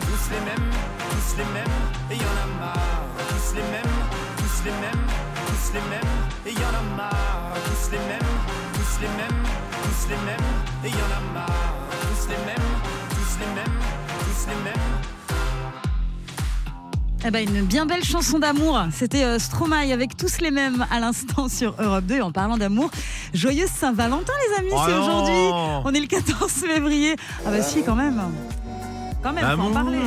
tous 0.00 0.30
les 0.30 0.40
mêmes, 0.40 0.70
tous 1.10 1.36
les 1.38 1.44
mêmes, 1.44 1.76
et 2.10 2.14
y 2.14 2.18
en 2.18 2.22
a 2.22 2.60
marre, 2.60 3.02
tous 3.28 3.54
les 3.56 3.62
mêmes, 3.62 3.96
tous 4.36 4.64
les 4.64 4.70
mêmes, 4.72 5.06
tous 5.46 5.72
les 5.72 5.80
mêmes, 5.90 6.12
et 6.46 6.50
y 6.52 6.64
en 6.64 6.68
a 6.68 6.96
marre, 6.96 7.52
tous 7.64 7.90
les 7.92 7.98
mêmes, 7.98 8.30
tous 8.74 9.00
les 9.00 9.08
mêmes, 9.08 9.42
tous 9.72 10.08
les 10.10 10.16
mêmes, 10.26 10.48
et 10.84 10.88
y 10.88 10.92
en 10.92 11.16
a 11.16 11.32
marre, 11.32 11.74
tous 11.88 12.28
les 12.28 12.36
mêmes, 12.44 12.68
tous 13.32 13.38
les 13.40 13.54
mêmes, 13.54 13.72
tous 14.20 14.48
les 14.48 14.64
mêmes. 14.64 14.80
Eh 17.24 17.30
ben, 17.30 17.48
une 17.48 17.64
bien 17.66 17.86
belle 17.86 18.02
chanson 18.04 18.38
d'amour. 18.40 18.80
C'était 18.92 19.22
euh, 19.24 19.38
Stromae 19.38 19.92
avec 19.92 20.16
tous 20.16 20.40
les 20.40 20.50
mêmes 20.50 20.84
à 20.90 20.98
l'instant 20.98 21.48
sur 21.48 21.74
Europe 21.78 22.04
2. 22.04 22.16
Et 22.16 22.20
en 22.20 22.32
parlant 22.32 22.58
d'amour, 22.58 22.90
joyeuse 23.32 23.70
Saint-Valentin, 23.70 24.32
les 24.50 24.58
amis, 24.58 24.70
Oh 24.72 24.80
c'est 24.84 24.92
non 24.92 25.02
aujourd'hui. 25.04 25.82
On 25.84 25.94
est 25.94 26.00
le 26.00 26.06
14 26.08 26.50
février. 26.52 27.16
Ah 27.46 27.50
bah 27.50 27.62
si, 27.62 27.82
quand 27.84 27.94
même. 27.94 28.20
Quand 29.22 29.32
même, 29.32 29.44
faut 29.56 29.62
en 29.62 29.70
parler. 29.72 29.98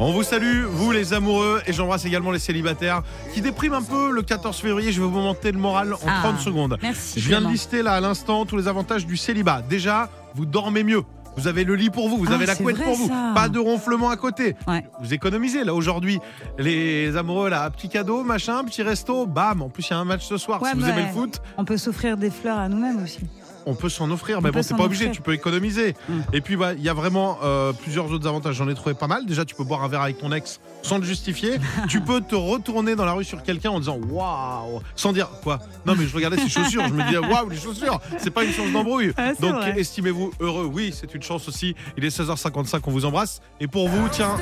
On 0.00 0.12
vous 0.12 0.22
salue, 0.22 0.64
vous 0.64 0.92
les 0.92 1.12
amoureux, 1.12 1.60
et 1.66 1.72
j'embrasse 1.72 2.04
également 2.04 2.30
les 2.30 2.38
célibataires 2.38 3.02
qui 3.34 3.40
dépriment 3.40 3.74
un 3.74 3.82
peu 3.82 4.12
le 4.12 4.22
14 4.22 4.56
février. 4.56 4.92
Je 4.92 5.00
vais 5.00 5.06
vous 5.08 5.18
monter 5.18 5.50
le 5.50 5.58
moral 5.58 5.94
en 5.94 5.98
Ah, 6.06 6.20
30 6.22 6.38
secondes. 6.40 6.78
Merci. 6.82 7.20
Je 7.20 7.28
viens 7.28 7.40
de 7.40 7.48
lister 7.48 7.82
là 7.82 7.94
à 7.94 8.00
l'instant 8.00 8.44
tous 8.46 8.56
les 8.56 8.68
avantages 8.68 9.06
du 9.06 9.16
célibat. 9.16 9.62
Déjà, 9.68 10.08
vous 10.34 10.46
dormez 10.46 10.84
mieux. 10.84 11.02
Vous 11.38 11.46
avez 11.46 11.62
le 11.64 11.74
lit 11.76 11.88
pour 11.90 12.08
vous, 12.08 12.16
vous 12.18 12.26
Ah, 12.30 12.34
avez 12.34 12.46
la 12.46 12.54
c'est 12.56 12.62
couette 12.64 12.76
vrai, 12.76 12.84
pour 12.84 12.94
vous, 12.96 13.08
ça. 13.08 13.32
pas 13.34 13.48
de 13.48 13.58
ronflement 13.60 14.10
à 14.10 14.16
côté. 14.16 14.56
Ouais. 14.66 14.84
Vous 15.00 15.14
économisez 15.14 15.62
là 15.62 15.72
aujourd'hui. 15.72 16.18
Les 16.58 17.16
amoureux 17.16 17.48
là, 17.48 17.70
petit 17.70 17.88
cadeau, 17.88 18.24
machin, 18.24 18.64
petit 18.64 18.82
resto, 18.82 19.24
bam. 19.24 19.62
En 19.62 19.68
plus, 19.68 19.86
il 19.88 19.90
y 19.92 19.94
a 19.94 19.98
un 19.98 20.04
match 20.04 20.26
ce 20.26 20.36
soir. 20.36 20.60
Ouais, 20.60 20.70
si 20.72 20.76
vous 20.76 20.84
aimez 20.88 21.02
le 21.02 21.08
foot, 21.08 21.40
On 21.56 21.64
peut 21.64 21.76
s'offrir 21.76 22.16
des 22.16 22.30
fleurs 22.30 22.58
à 22.58 22.68
nous-mêmes 22.68 23.02
aussi. 23.04 23.20
On 23.68 23.74
peut 23.74 23.88
s'en 23.88 24.10
offrir. 24.10 24.40
Mais 24.40 24.50
bon, 24.50 24.62
c'est 24.62 24.70
s'en 24.70 24.76
pas 24.76 24.84
obligé, 24.84 25.04
offrir. 25.04 25.16
tu 25.16 25.22
peux 25.22 25.34
économiser. 25.34 25.94
Mm. 26.08 26.20
Et 26.32 26.40
puis, 26.40 26.56
bah, 26.56 26.72
il 26.72 26.82
y 26.82 26.88
a 26.88 26.94
vraiment 26.94 27.38
euh, 27.42 27.72
plusieurs 27.72 28.10
autres 28.10 28.26
avantages. 28.26 28.56
J'en 28.56 28.68
ai 28.68 28.74
trouvé 28.74 28.94
pas 28.94 29.06
mal. 29.06 29.26
Déjà, 29.26 29.44
tu 29.44 29.54
peux 29.54 29.64
boire 29.64 29.84
un 29.84 29.88
verre 29.88 30.02
avec 30.02 30.18
ton 30.18 30.32
ex 30.32 30.60
sans 30.82 30.98
le 30.98 31.04
justifier. 31.04 31.58
tu 31.88 32.00
peux 32.00 32.20
te 32.20 32.34
retourner 32.34 32.96
dans 32.96 33.04
la 33.04 33.12
rue 33.12 33.24
sur 33.24 33.42
quelqu'un 33.42 33.70
en 33.70 33.80
disant 33.80 33.98
waouh, 34.10 34.80
sans 34.96 35.12
dire 35.12 35.28
quoi. 35.42 35.58
Non, 35.86 35.94
mais 35.96 36.06
je 36.06 36.14
regardais 36.14 36.38
ses 36.38 36.48
chaussures. 36.48 36.86
Je 36.88 36.94
me 36.94 37.04
disais 37.04 37.18
waouh, 37.18 37.48
les 37.50 37.58
chaussures. 37.58 38.00
C'est 38.16 38.30
pas 38.30 38.44
une 38.44 38.52
chance 38.52 38.72
d'embrouille. 38.72 39.12
C'est 39.16 39.40
Donc, 39.40 39.62
estimez-vous 39.76 40.32
heureux? 40.40 40.68
Oui, 40.72 40.94
c'est 40.98 41.14
une 41.14 41.22
chance 41.22 41.46
aussi. 41.48 41.74
Il 41.96 42.04
est 42.04 42.16
16h55. 42.16 42.80
On 42.86 42.90
vous 42.90 43.04
embrasse. 43.04 43.42
Et 43.60 43.66
pour 43.66 43.88
vous, 43.88 44.08
tiens, 44.10 44.36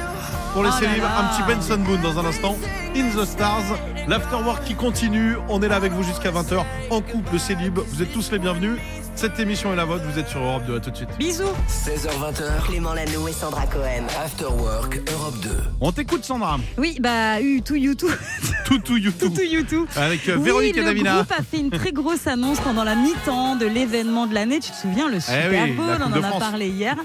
pour 0.53 0.63
les 0.63 0.71
Oh 0.71 0.79
un 0.79 1.25
petit 1.25 1.43
Benson 1.43 1.79
Boone 1.79 2.01
dans 2.01 2.19
un 2.19 2.25
instant. 2.25 2.57
In 2.95 3.09
the 3.11 3.25
Stars. 3.25 3.65
L'afterwork 4.07 4.65
qui 4.65 4.75
continue. 4.75 5.37
On 5.49 5.61
est 5.63 5.69
là 5.69 5.77
avec 5.77 5.93
vous 5.93 6.05
jusqu'à 6.05 6.31
20h. 6.31 6.65
En 6.91 7.01
couple, 7.01 7.39
célib. 7.39 7.79
Vous 7.79 8.03
êtes 8.03 8.13
tous 8.13 8.31
les 8.31 8.39
bienvenus. 8.39 8.79
Cette 9.17 9.39
émission 9.41 9.73
est 9.73 9.77
la 9.77 9.87
vôtre. 9.87 10.05
Vous 10.13 10.19
êtes 10.19 10.29
sur 10.29 10.41
Europe 10.41 10.65
2. 10.67 10.77
À 10.77 10.81
tout 10.81 10.91
de 10.91 10.97
suite. 10.97 11.09
Bisous. 11.19 11.45
16h20h, 11.71 12.67
Clément 12.69 12.93
Lano 12.93 13.27
et 13.29 13.33
Sandra 13.33 13.67
Cohen. 13.67 14.05
After 14.23 14.45
Work 14.45 15.01
Europe 15.11 15.35
2. 15.43 15.51
On 15.81 15.91
t'écoute, 15.91 16.23
Sandra. 16.23 16.59
Oui, 16.77 16.99
bah, 17.01 17.41
eu 17.41 17.63
tout 17.65 17.77
YouTube. 17.77 18.11
Tout, 18.67 18.79
tout, 18.79 18.99
YouTube. 18.99 19.33
tout 19.35 19.41
YouTube. 19.43 19.87
Avec 19.97 20.29
euh, 20.29 20.37
Oui, 20.37 20.43
Véronique 20.45 20.77
et 20.77 20.81
le 20.81 20.85
Davina. 20.87 21.15
groupe 21.17 21.33
a 21.33 21.43
fait 21.43 21.59
une 21.59 21.71
très 21.71 21.93
grosse 21.93 22.27
annonce 22.27 22.61
pendant 22.61 22.85
la 22.85 22.95
mi-temps 22.95 23.57
de 23.57 23.65
l'événement 23.65 24.27
de 24.27 24.35
l'année. 24.35 24.61
Tu 24.61 24.71
te 24.71 24.77
souviens, 24.77 25.09
le 25.09 25.19
Super 25.19 25.51
Eh 25.51 25.71
oui, 25.71 25.73
Bowl, 25.73 25.97
on 25.99 26.13
en 26.13 26.23
a 26.23 26.39
parlé 26.39 26.69
hier. 26.69 26.97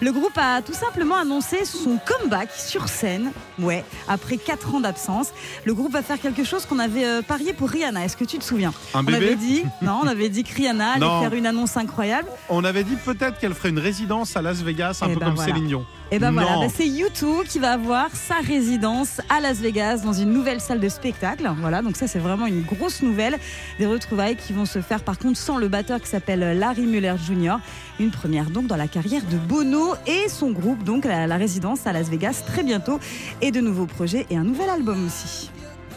Le 0.00 0.10
groupe 0.10 0.36
a 0.38 0.62
tout 0.62 0.74
simplement 0.74 1.16
annoncé 1.16 1.64
son 1.64 1.98
comeback 2.04 2.48
sur 2.52 2.88
scène. 2.88 3.30
Ouais, 3.60 3.84
après 4.08 4.38
4 4.38 4.74
ans 4.74 4.80
d'absence. 4.80 5.28
Le 5.64 5.74
groupe 5.74 5.92
va 5.92 6.02
faire 6.02 6.20
quelque 6.20 6.42
chose 6.42 6.66
qu'on 6.66 6.80
avait 6.80 7.04
euh, 7.04 7.22
parié 7.22 7.52
pour 7.52 7.68
Rihanna. 7.68 8.04
Est-ce 8.06 8.16
que 8.16 8.24
tu 8.24 8.38
te 8.38 8.44
souviens? 8.44 8.72
Un 8.92 9.00
On 9.00 9.02
bébé? 9.04 9.18
avait 9.26 9.36
dit, 9.36 9.62
non, 9.82 10.00
on 10.02 10.06
avait 10.08 10.30
dit 10.30 10.42
que 10.42 10.52
Rihanna 10.54 10.92
allait 10.92 11.00
Non. 11.00 11.20
faire 11.22 11.34
une 11.34 11.46
annonce 11.46 11.59
incroyable. 11.76 12.28
On 12.48 12.64
avait 12.64 12.84
dit 12.84 12.96
peut-être 12.96 13.38
qu'elle 13.38 13.54
ferait 13.54 13.70
une 13.70 13.78
résidence 13.78 14.36
à 14.36 14.42
Las 14.42 14.62
Vegas, 14.62 15.00
un 15.02 15.06
Eh 15.08 15.14
peu 15.14 15.20
ben 15.20 15.26
comme 15.26 15.34
voilà. 15.36 15.52
Céline 15.52 15.66
Dion. 15.68 15.86
Et 16.12 16.18
ben 16.18 16.32
voilà, 16.32 16.56
bah, 16.58 16.66
c'est 16.74 16.86
U2 16.86 17.46
qui 17.46 17.58
va 17.60 17.72
avoir 17.72 18.08
sa 18.12 18.36
résidence 18.36 19.20
à 19.28 19.40
Las 19.40 19.58
Vegas 19.58 19.98
dans 20.04 20.12
une 20.12 20.32
nouvelle 20.32 20.60
salle 20.60 20.80
de 20.80 20.88
spectacle. 20.88 21.48
Voilà, 21.58 21.82
donc 21.82 21.96
ça 21.96 22.08
c'est 22.08 22.18
vraiment 22.18 22.46
une 22.46 22.62
grosse 22.62 23.02
nouvelle. 23.02 23.38
Des 23.78 23.86
retrouvailles 23.86 24.36
qui 24.36 24.52
vont 24.52 24.66
se 24.66 24.80
faire 24.80 25.02
par 25.04 25.18
contre 25.18 25.38
sans 25.38 25.56
le 25.58 25.68
batteur 25.68 26.00
qui 26.00 26.08
s'appelle 26.08 26.58
Larry 26.58 26.82
Muller 26.86 27.14
Jr. 27.24 27.56
Une 28.00 28.10
première 28.10 28.50
donc 28.50 28.66
dans 28.66 28.76
la 28.76 28.88
carrière 28.88 29.22
de 29.30 29.36
Bono 29.36 29.94
et 30.06 30.28
son 30.28 30.50
groupe 30.50 30.82
donc 30.82 31.04
la, 31.04 31.26
la 31.26 31.36
résidence 31.36 31.86
à 31.86 31.92
Las 31.92 32.08
Vegas 32.08 32.42
très 32.46 32.62
bientôt 32.64 32.98
et 33.40 33.50
de 33.52 33.60
nouveaux 33.60 33.86
projets 33.86 34.26
et 34.30 34.36
un 34.36 34.44
nouvel 34.44 34.68
album 34.70 35.06
aussi. 35.06 35.50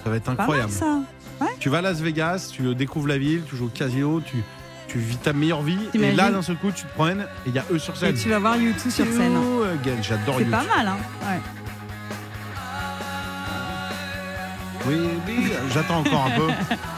Ça 0.04 0.10
va 0.10 0.18
être 0.18 0.24
Pas 0.24 0.32
mal 0.34 0.42
incroyable. 0.42 0.72
Tu 1.60 1.70
vas 1.70 1.80
à 1.80 1.82
Las 1.82 2.00
Vegas, 2.02 2.50
tu 2.54 2.76
découvres 2.76 3.08
la 3.08 3.18
ville, 3.18 3.42
tu 3.50 3.56
joues 3.58 3.66
au 3.66 3.70
casino, 3.70 4.22
tu, 4.22 4.38
tu 4.88 5.00
vis 5.00 5.18
ta 5.18 5.34
meilleure 5.34 5.62
vie. 5.64 5.78
Et 5.94 6.12
là, 6.12 6.30
d'un 6.32 6.42
seul 6.42 6.56
coup, 6.58 6.72
tu 6.72 6.84
te 6.84 6.94
promènes 6.94 7.22
et 7.46 7.50
il 7.50 7.54
y 7.56 7.60
a 7.60 7.66
eux 7.72 7.80
sur 7.80 7.94
Et 7.96 7.98
scène. 7.98 8.16
tu 8.16 8.30
vas 8.30 8.40
voir 8.40 8.58
U2 8.58 8.78
sur 8.90 9.06
scène. 9.06 9.36
Again, 9.82 10.02
J'adore 10.02 10.36
C'est 10.38 10.44
YouTube. 10.44 10.52
pas 10.52 10.64
mal 10.78 10.88
hein. 10.88 10.98
Ouais. 11.22 11.40
Oui, 14.86 14.96
oui, 15.28 15.52
j'attends 15.74 16.00
encore 16.00 16.26
un 16.26 16.32
peu. 16.32 16.48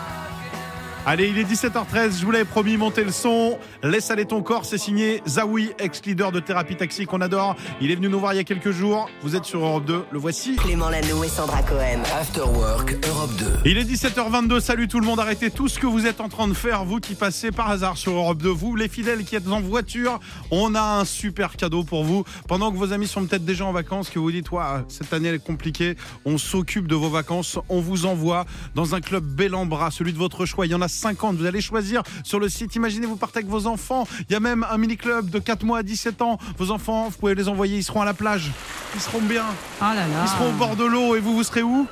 Allez, 1.07 1.27
il 1.27 1.37
est 1.37 1.43
17h13, 1.43 2.19
je 2.19 2.25
vous 2.25 2.31
l'avais 2.31 2.45
promis, 2.45 2.77
montez 2.77 3.03
le 3.03 3.11
son. 3.11 3.59
Laisse 3.83 4.09
aller 4.09 4.25
ton 4.25 4.41
corps, 4.41 4.65
c'est 4.65 4.79
signé 4.79 5.21
Zawi, 5.27 5.69
ex-leader 5.77 6.31
de 6.31 6.39
thérapie 6.39 6.75
taxi 6.75 7.05
qu'on 7.05 7.21
adore. 7.21 7.55
Il 7.79 7.91
est 7.91 7.95
venu 7.95 8.09
nous 8.09 8.19
voir 8.19 8.33
il 8.33 8.37
y 8.37 8.39
a 8.39 8.43
quelques 8.43 8.71
jours. 8.71 9.07
Vous 9.21 9.35
êtes 9.35 9.45
sur 9.45 9.63
Europe 9.63 9.85
2, 9.85 10.05
le 10.11 10.17
voici. 10.17 10.55
Clément 10.55 10.89
Lano 10.89 11.23
et 11.23 11.27
Sandra 11.27 11.61
Cohen. 11.61 12.01
After 12.19 12.41
Work 12.41 13.07
Europe 13.07 13.29
2. 13.37 13.45
Il 13.65 13.77
est 13.77 13.83
17h22, 13.83 14.59
salut 14.59 14.87
tout 14.87 14.99
le 14.99 15.05
monde, 15.05 15.19
arrêtez 15.19 15.51
tout 15.51 15.67
ce 15.67 15.77
que 15.77 15.85
vous 15.85 16.07
êtes 16.07 16.21
en 16.21 16.27
train 16.27 16.47
de 16.47 16.55
faire, 16.55 16.85
vous 16.85 16.99
qui 16.99 17.13
passez 17.13 17.51
par 17.51 17.69
hasard 17.69 17.97
sur 17.97 18.13
Europe 18.13 18.39
2, 18.39 18.49
vous 18.49 18.75
les 18.75 18.87
fidèles 18.87 19.25
qui 19.25 19.35
êtes 19.35 19.47
en 19.47 19.61
voiture, 19.61 20.19
on 20.49 20.73
a 20.73 20.81
un 20.81 21.05
super 21.05 21.55
cadeau 21.55 21.83
pour 21.83 22.03
vous. 22.03 22.23
Pendant 22.47 22.71
que 22.71 22.77
vos 22.77 22.93
amis 22.93 23.07
sont 23.07 23.23
peut-être 23.23 23.45
déjà 23.45 23.63
en 23.65 23.73
vacances, 23.73 24.09
que 24.09 24.17
vous 24.17 24.31
dites, 24.31 24.49
ouais, 24.49 24.63
cette 24.87 25.13
année 25.13 25.27
elle 25.27 25.35
est 25.35 25.45
compliquée, 25.45 25.97
on 26.25 26.39
s'occupe 26.39 26.87
de 26.87 26.95
vos 26.95 27.09
vacances, 27.09 27.59
on 27.69 27.79
vous 27.79 28.07
envoie 28.07 28.45
dans 28.73 28.95
un 28.95 29.01
club 29.01 29.23
bel 29.23 29.53
en 29.53 29.67
bras, 29.67 29.91
celui 29.91 30.11
de 30.11 30.17
votre 30.17 30.47
choix. 30.47 30.65
Il 30.65 30.71
y 30.71 30.75
en 30.75 30.81
a 30.81 30.94
50, 30.95 31.37
vous 31.37 31.45
allez 31.45 31.61
choisir 31.61 32.03
sur 32.23 32.39
le 32.39 32.49
site. 32.49 32.75
Imaginez, 32.75 33.05
vous 33.07 33.15
partez 33.15 33.39
avec 33.39 33.49
vos 33.49 33.67
enfants, 33.67 34.07
il 34.29 34.33
y 34.33 34.35
a 34.35 34.39
même 34.39 34.65
un 34.69 34.77
mini-club 34.77 35.29
de 35.29 35.39
4 35.39 35.63
mois 35.63 35.79
à 35.79 35.83
17 35.83 36.21
ans. 36.21 36.37
Vos 36.57 36.71
enfants, 36.71 37.09
vous 37.09 37.17
pouvez 37.17 37.35
les 37.35 37.47
envoyer, 37.47 37.77
ils 37.77 37.83
seront 37.83 38.01
à 38.01 38.05
la 38.05 38.13
plage, 38.13 38.51
ils 38.95 39.01
seront 39.01 39.21
bien. 39.21 39.45
Oh 39.81 39.83
là 39.83 39.95
là. 39.95 40.23
Ils 40.23 40.29
seront 40.29 40.49
au 40.49 40.53
bord 40.53 40.75
de 40.75 40.85
l'eau 40.85 41.15
et 41.15 41.19
vous, 41.19 41.35
vous 41.35 41.43
serez 41.43 41.63
où? 41.63 41.87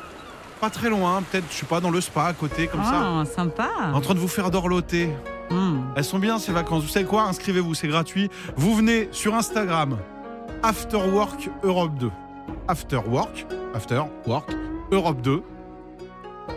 Pas 0.59 0.69
très 0.69 0.89
loin, 0.89 1.21
peut-être, 1.23 1.45
je 1.51 1.57
sais 1.57 1.65
pas, 1.65 1.81
dans 1.81 1.89
le 1.89 1.99
spa 1.99 2.25
à 2.25 2.33
côté, 2.33 2.67
comme 2.67 2.83
ça. 2.83 3.21
Ah, 3.21 3.23
sympa. 3.25 3.69
En 3.93 3.99
train 3.99 4.13
de 4.13 4.19
vous 4.19 4.29
faire 4.29 4.49
dorloter. 4.49 5.09
Hmm. 5.49 5.81
Elles 5.95 6.05
sont 6.05 6.19
bien 6.19 6.39
ces 6.39 6.53
vacances. 6.53 6.83
Vous 6.83 6.89
savez 6.89 7.05
quoi? 7.05 7.23
Inscrivez-vous, 7.23 7.73
c'est 7.73 7.89
gratuit. 7.89 8.29
Vous 8.55 8.73
venez 8.73 9.09
sur 9.11 9.35
Instagram, 9.35 9.97
After 10.63 10.97
Work 10.97 11.49
Europe 11.63 11.97
2. 11.99 12.09
After 12.67 12.99
Work, 13.07 13.45
After 13.75 14.03
Work 14.25 14.51
Europe 14.91 15.21
2. 15.21 15.43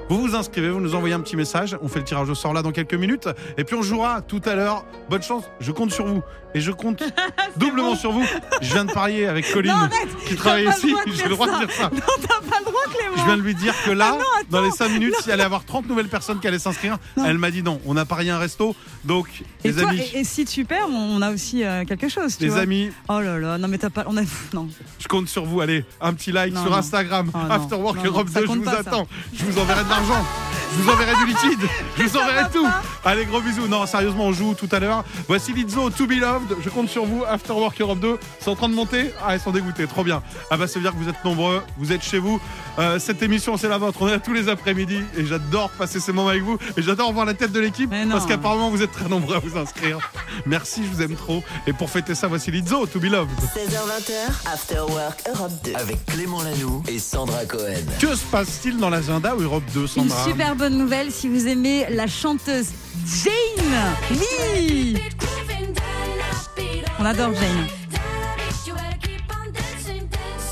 Vous 0.09 0.21
vous 0.21 0.35
inscrivez, 0.37 0.71
vous 0.71 0.81
nous 0.81 0.95
envoyez 0.95 1.15
un 1.15 1.21
petit 1.21 1.37
message. 1.37 1.77
On 1.83 1.89
fait 1.89 1.99
le 1.99 2.05
tirage 2.05 2.29
au 2.31 2.35
sort 2.35 2.53
là 2.53 2.63
dans 2.63 2.73
quelques 2.73 2.95
minutes. 2.95 3.29
Et 3.59 3.65
puis 3.65 3.75
on 3.75 3.83
jouera 3.83 4.21
tout 4.23 4.41
à 4.45 4.55
l'heure. 4.55 4.85
Bonne 5.11 5.23
chance, 5.23 5.45
je 5.61 5.73
compte 5.73 5.93
sur 5.93 6.07
vous. 6.07 6.23
Et 6.55 6.61
je 6.61 6.71
compte 6.71 7.03
doublement 7.57 7.97
sur 7.97 8.13
vous. 8.13 8.25
Je 8.63 8.73
viens 8.73 8.85
de 8.87 8.93
parier 8.93 9.27
avec 9.27 9.53
Colline 9.53 9.73
Non, 9.73 9.89
qui 10.27 10.37
travaille 10.37 10.69
ici. 10.69 10.95
J'ai 11.15 11.25
le 11.25 11.31
droit 11.31 11.47
de 11.47 11.67
dire 11.67 11.71
ça. 11.75 11.91
Non, 11.93 12.01
t'as 12.23 12.41
pas 12.49 12.59
le 12.61 12.65
droit, 12.65 12.81
Clément. 12.89 13.17
Je 13.17 13.25
viens 13.25 13.37
de 13.37 13.43
lui 13.43 13.55
dire 13.55 13.75
que 13.85 13.91
là, 13.91 14.13
Ah 14.15 14.19
non, 14.19 14.25
dans 14.51 14.63
les 14.65 14.71
5 14.71 14.89
minutes, 14.91 15.15
s'il 15.21 15.33
allait 15.33 15.43
avoir 15.43 15.65
30 15.65 15.87
nouvelles 15.89 16.09
personnes 16.09 16.41
qui 16.41 16.47
allaient 16.49 16.59
s'inscrire, 16.59 16.97
elle 17.17 17.37
m'a 17.39 17.51
dit 17.51 17.63
non, 17.63 17.81
on 17.85 17.93
n'a 17.95 18.05
pas 18.07 18.15
rien 18.15 18.37
un 18.37 18.39
resto. 18.39 18.75
Donc, 19.05 19.27
Et, 19.65 19.69
les 19.73 19.75
toi, 19.81 19.91
amis, 19.91 20.01
et, 20.15 20.21
et 20.21 20.25
si 20.25 20.45
tu 20.47 20.65
perds, 20.65 20.89
on 20.89 21.21
a 21.21 21.31
aussi 21.31 21.63
euh, 21.63 21.85
quelque 21.85 22.09
chose. 22.09 22.37
Tu 22.39 22.45
les 22.45 22.49
vois. 22.51 22.61
amis, 22.61 22.91
Oh 23.09 23.21
là 23.21 23.39
là, 23.39 23.59
non 23.59 23.69
mais 23.69 23.79
t'as 23.79 23.91
pas. 23.91 24.05
On 24.07 24.17
a. 24.17 24.23
Non. 24.55 24.69
je 24.99 25.09
compte 25.09 25.29
sur 25.29 25.45
vous. 25.45 25.61
Allez, 25.61 25.85
un 26.01 26.15
petit 26.15 26.33
like 26.33 26.55
Non, 26.55 26.63
sur 26.63 26.71
non. 26.71 26.77
Instagram, 26.79 27.31
Oh 27.35 27.53
Afterwork 27.53 28.05
Europe 28.05 28.29
ça 28.33 28.41
2, 28.41 28.47
je 28.47 28.53
vous 28.53 28.69
attends. 28.69 29.07
Je 29.35 29.45
vous 29.45 29.59
enverrai 29.59 29.76
de 29.85 29.91
l'argent. 29.91 30.46
Je 30.77 30.83
vous 30.83 30.91
enverrai 30.91 31.17
du 31.17 31.27
liquide. 31.27 31.69
Je 31.97 32.03
vous 32.03 32.17
enverrai 32.17 32.51
tout. 32.53 32.67
Allez, 33.05 33.25
gros 33.25 33.41
bisous. 33.41 33.67
Non, 33.67 33.87
sérieusement, 33.87 34.25
on 34.27 34.33
joue 34.33 34.55
tout 34.55 34.69
à 34.73 34.79
l'heure. 34.79 35.05
Voici 35.27 35.53
Lizzo, 35.53 35.91
To 35.91 36.07
Be 36.07 36.13
Loved. 36.21 36.57
Je 36.63 36.69
compte 36.69 36.89
sur 36.89 37.07
vous. 37.07 37.25
Afterwork 37.25 37.81
Europe 37.81 38.01
2. 38.01 38.19
C'est 38.41 38.51
en 38.51 38.57
train 38.57 38.69
de 38.69 38.75
monter. 38.75 39.13
Ah, 39.25 39.35
ils 39.35 39.41
sont 39.41 39.53
dégoûtés. 39.53 39.87
Trop 39.87 40.05
bien. 40.05 40.23
Ah, 40.51 40.57
bah, 40.57 40.67
ça 40.67 40.75
veut 40.79 40.83
dire 40.83 40.93
que 40.93 40.99
vous 41.03 41.09
êtes 41.09 41.25
nombreux. 41.25 41.63
Vous 41.79 41.93
êtes 41.93 42.03
chez 42.03 42.19
vous. 42.19 42.41
Euh, 42.79 42.99
cette 42.99 43.23
émission, 43.23 43.57
c'est 43.57 43.69
la 43.69 43.79
vôtre. 43.79 43.99
On 44.03 44.09
est 44.09 44.13
là 44.13 44.19
tous 44.19 44.35
les 44.35 44.49
après-midi. 44.49 45.01
Et 45.17 45.25
j'adore 45.25 45.71
passer 45.71 45.99
ces 45.99 46.13
moments 46.13 46.29
avec 46.29 46.43
vous. 46.43 46.59
Et 46.77 46.83
j'adore 46.83 47.13
voir 47.13 47.25
la 47.25 47.35
tête 47.35 47.53
de 47.53 47.61
l'équipe. 47.61 47.91
Parce 48.11 48.27
qu'apparemment, 48.27 48.71
vous 48.71 48.83
êtes 48.83 48.93
très 48.93 49.09
nombreux 49.09 49.37
à 49.37 49.39
vous 49.39 49.57
inscrire. 49.57 49.99
Merci, 50.45 50.83
je 50.85 50.95
vous 50.95 51.03
aime 51.03 51.17
trop. 51.17 51.43
Et 51.67 51.73
pour 51.73 51.89
fêter 51.89 52.15
ça, 52.15 52.27
voici 52.27 52.51
Lizzo, 52.51 52.87
To 52.87 53.01
Be 53.01 53.05
Loved. 53.05 53.31
16h20, 53.55 54.53
After 54.53 54.81
Work 54.89 55.23
Europe 55.35 55.53
2. 55.65 55.73
Avec 55.75 56.05
Clément 56.07 56.43
Lanoux 56.43 56.83
et 56.89 56.99
Sandra 56.99 57.45
Cohen. 57.47 57.85
Que 57.99 58.15
se 58.15 58.25
passe-t-il 58.25 58.77
dans 58.77 58.91
l'agenda 58.91 59.35
Europe 59.39 59.65
2, 59.73 59.81
Une 59.81 59.87
Sandra 59.87 60.25
super 60.25 60.55
bonne 60.69 60.79
nouvelle 60.79 61.13
si 61.13 61.29
vous 61.29 61.47
aimez 61.47 61.87
la 61.91 62.09
chanteuse 62.09 62.71
Jane 63.07 63.95
Lee. 64.11 64.97
On 66.99 67.05
adore 67.05 67.33
Jane. 67.35 67.67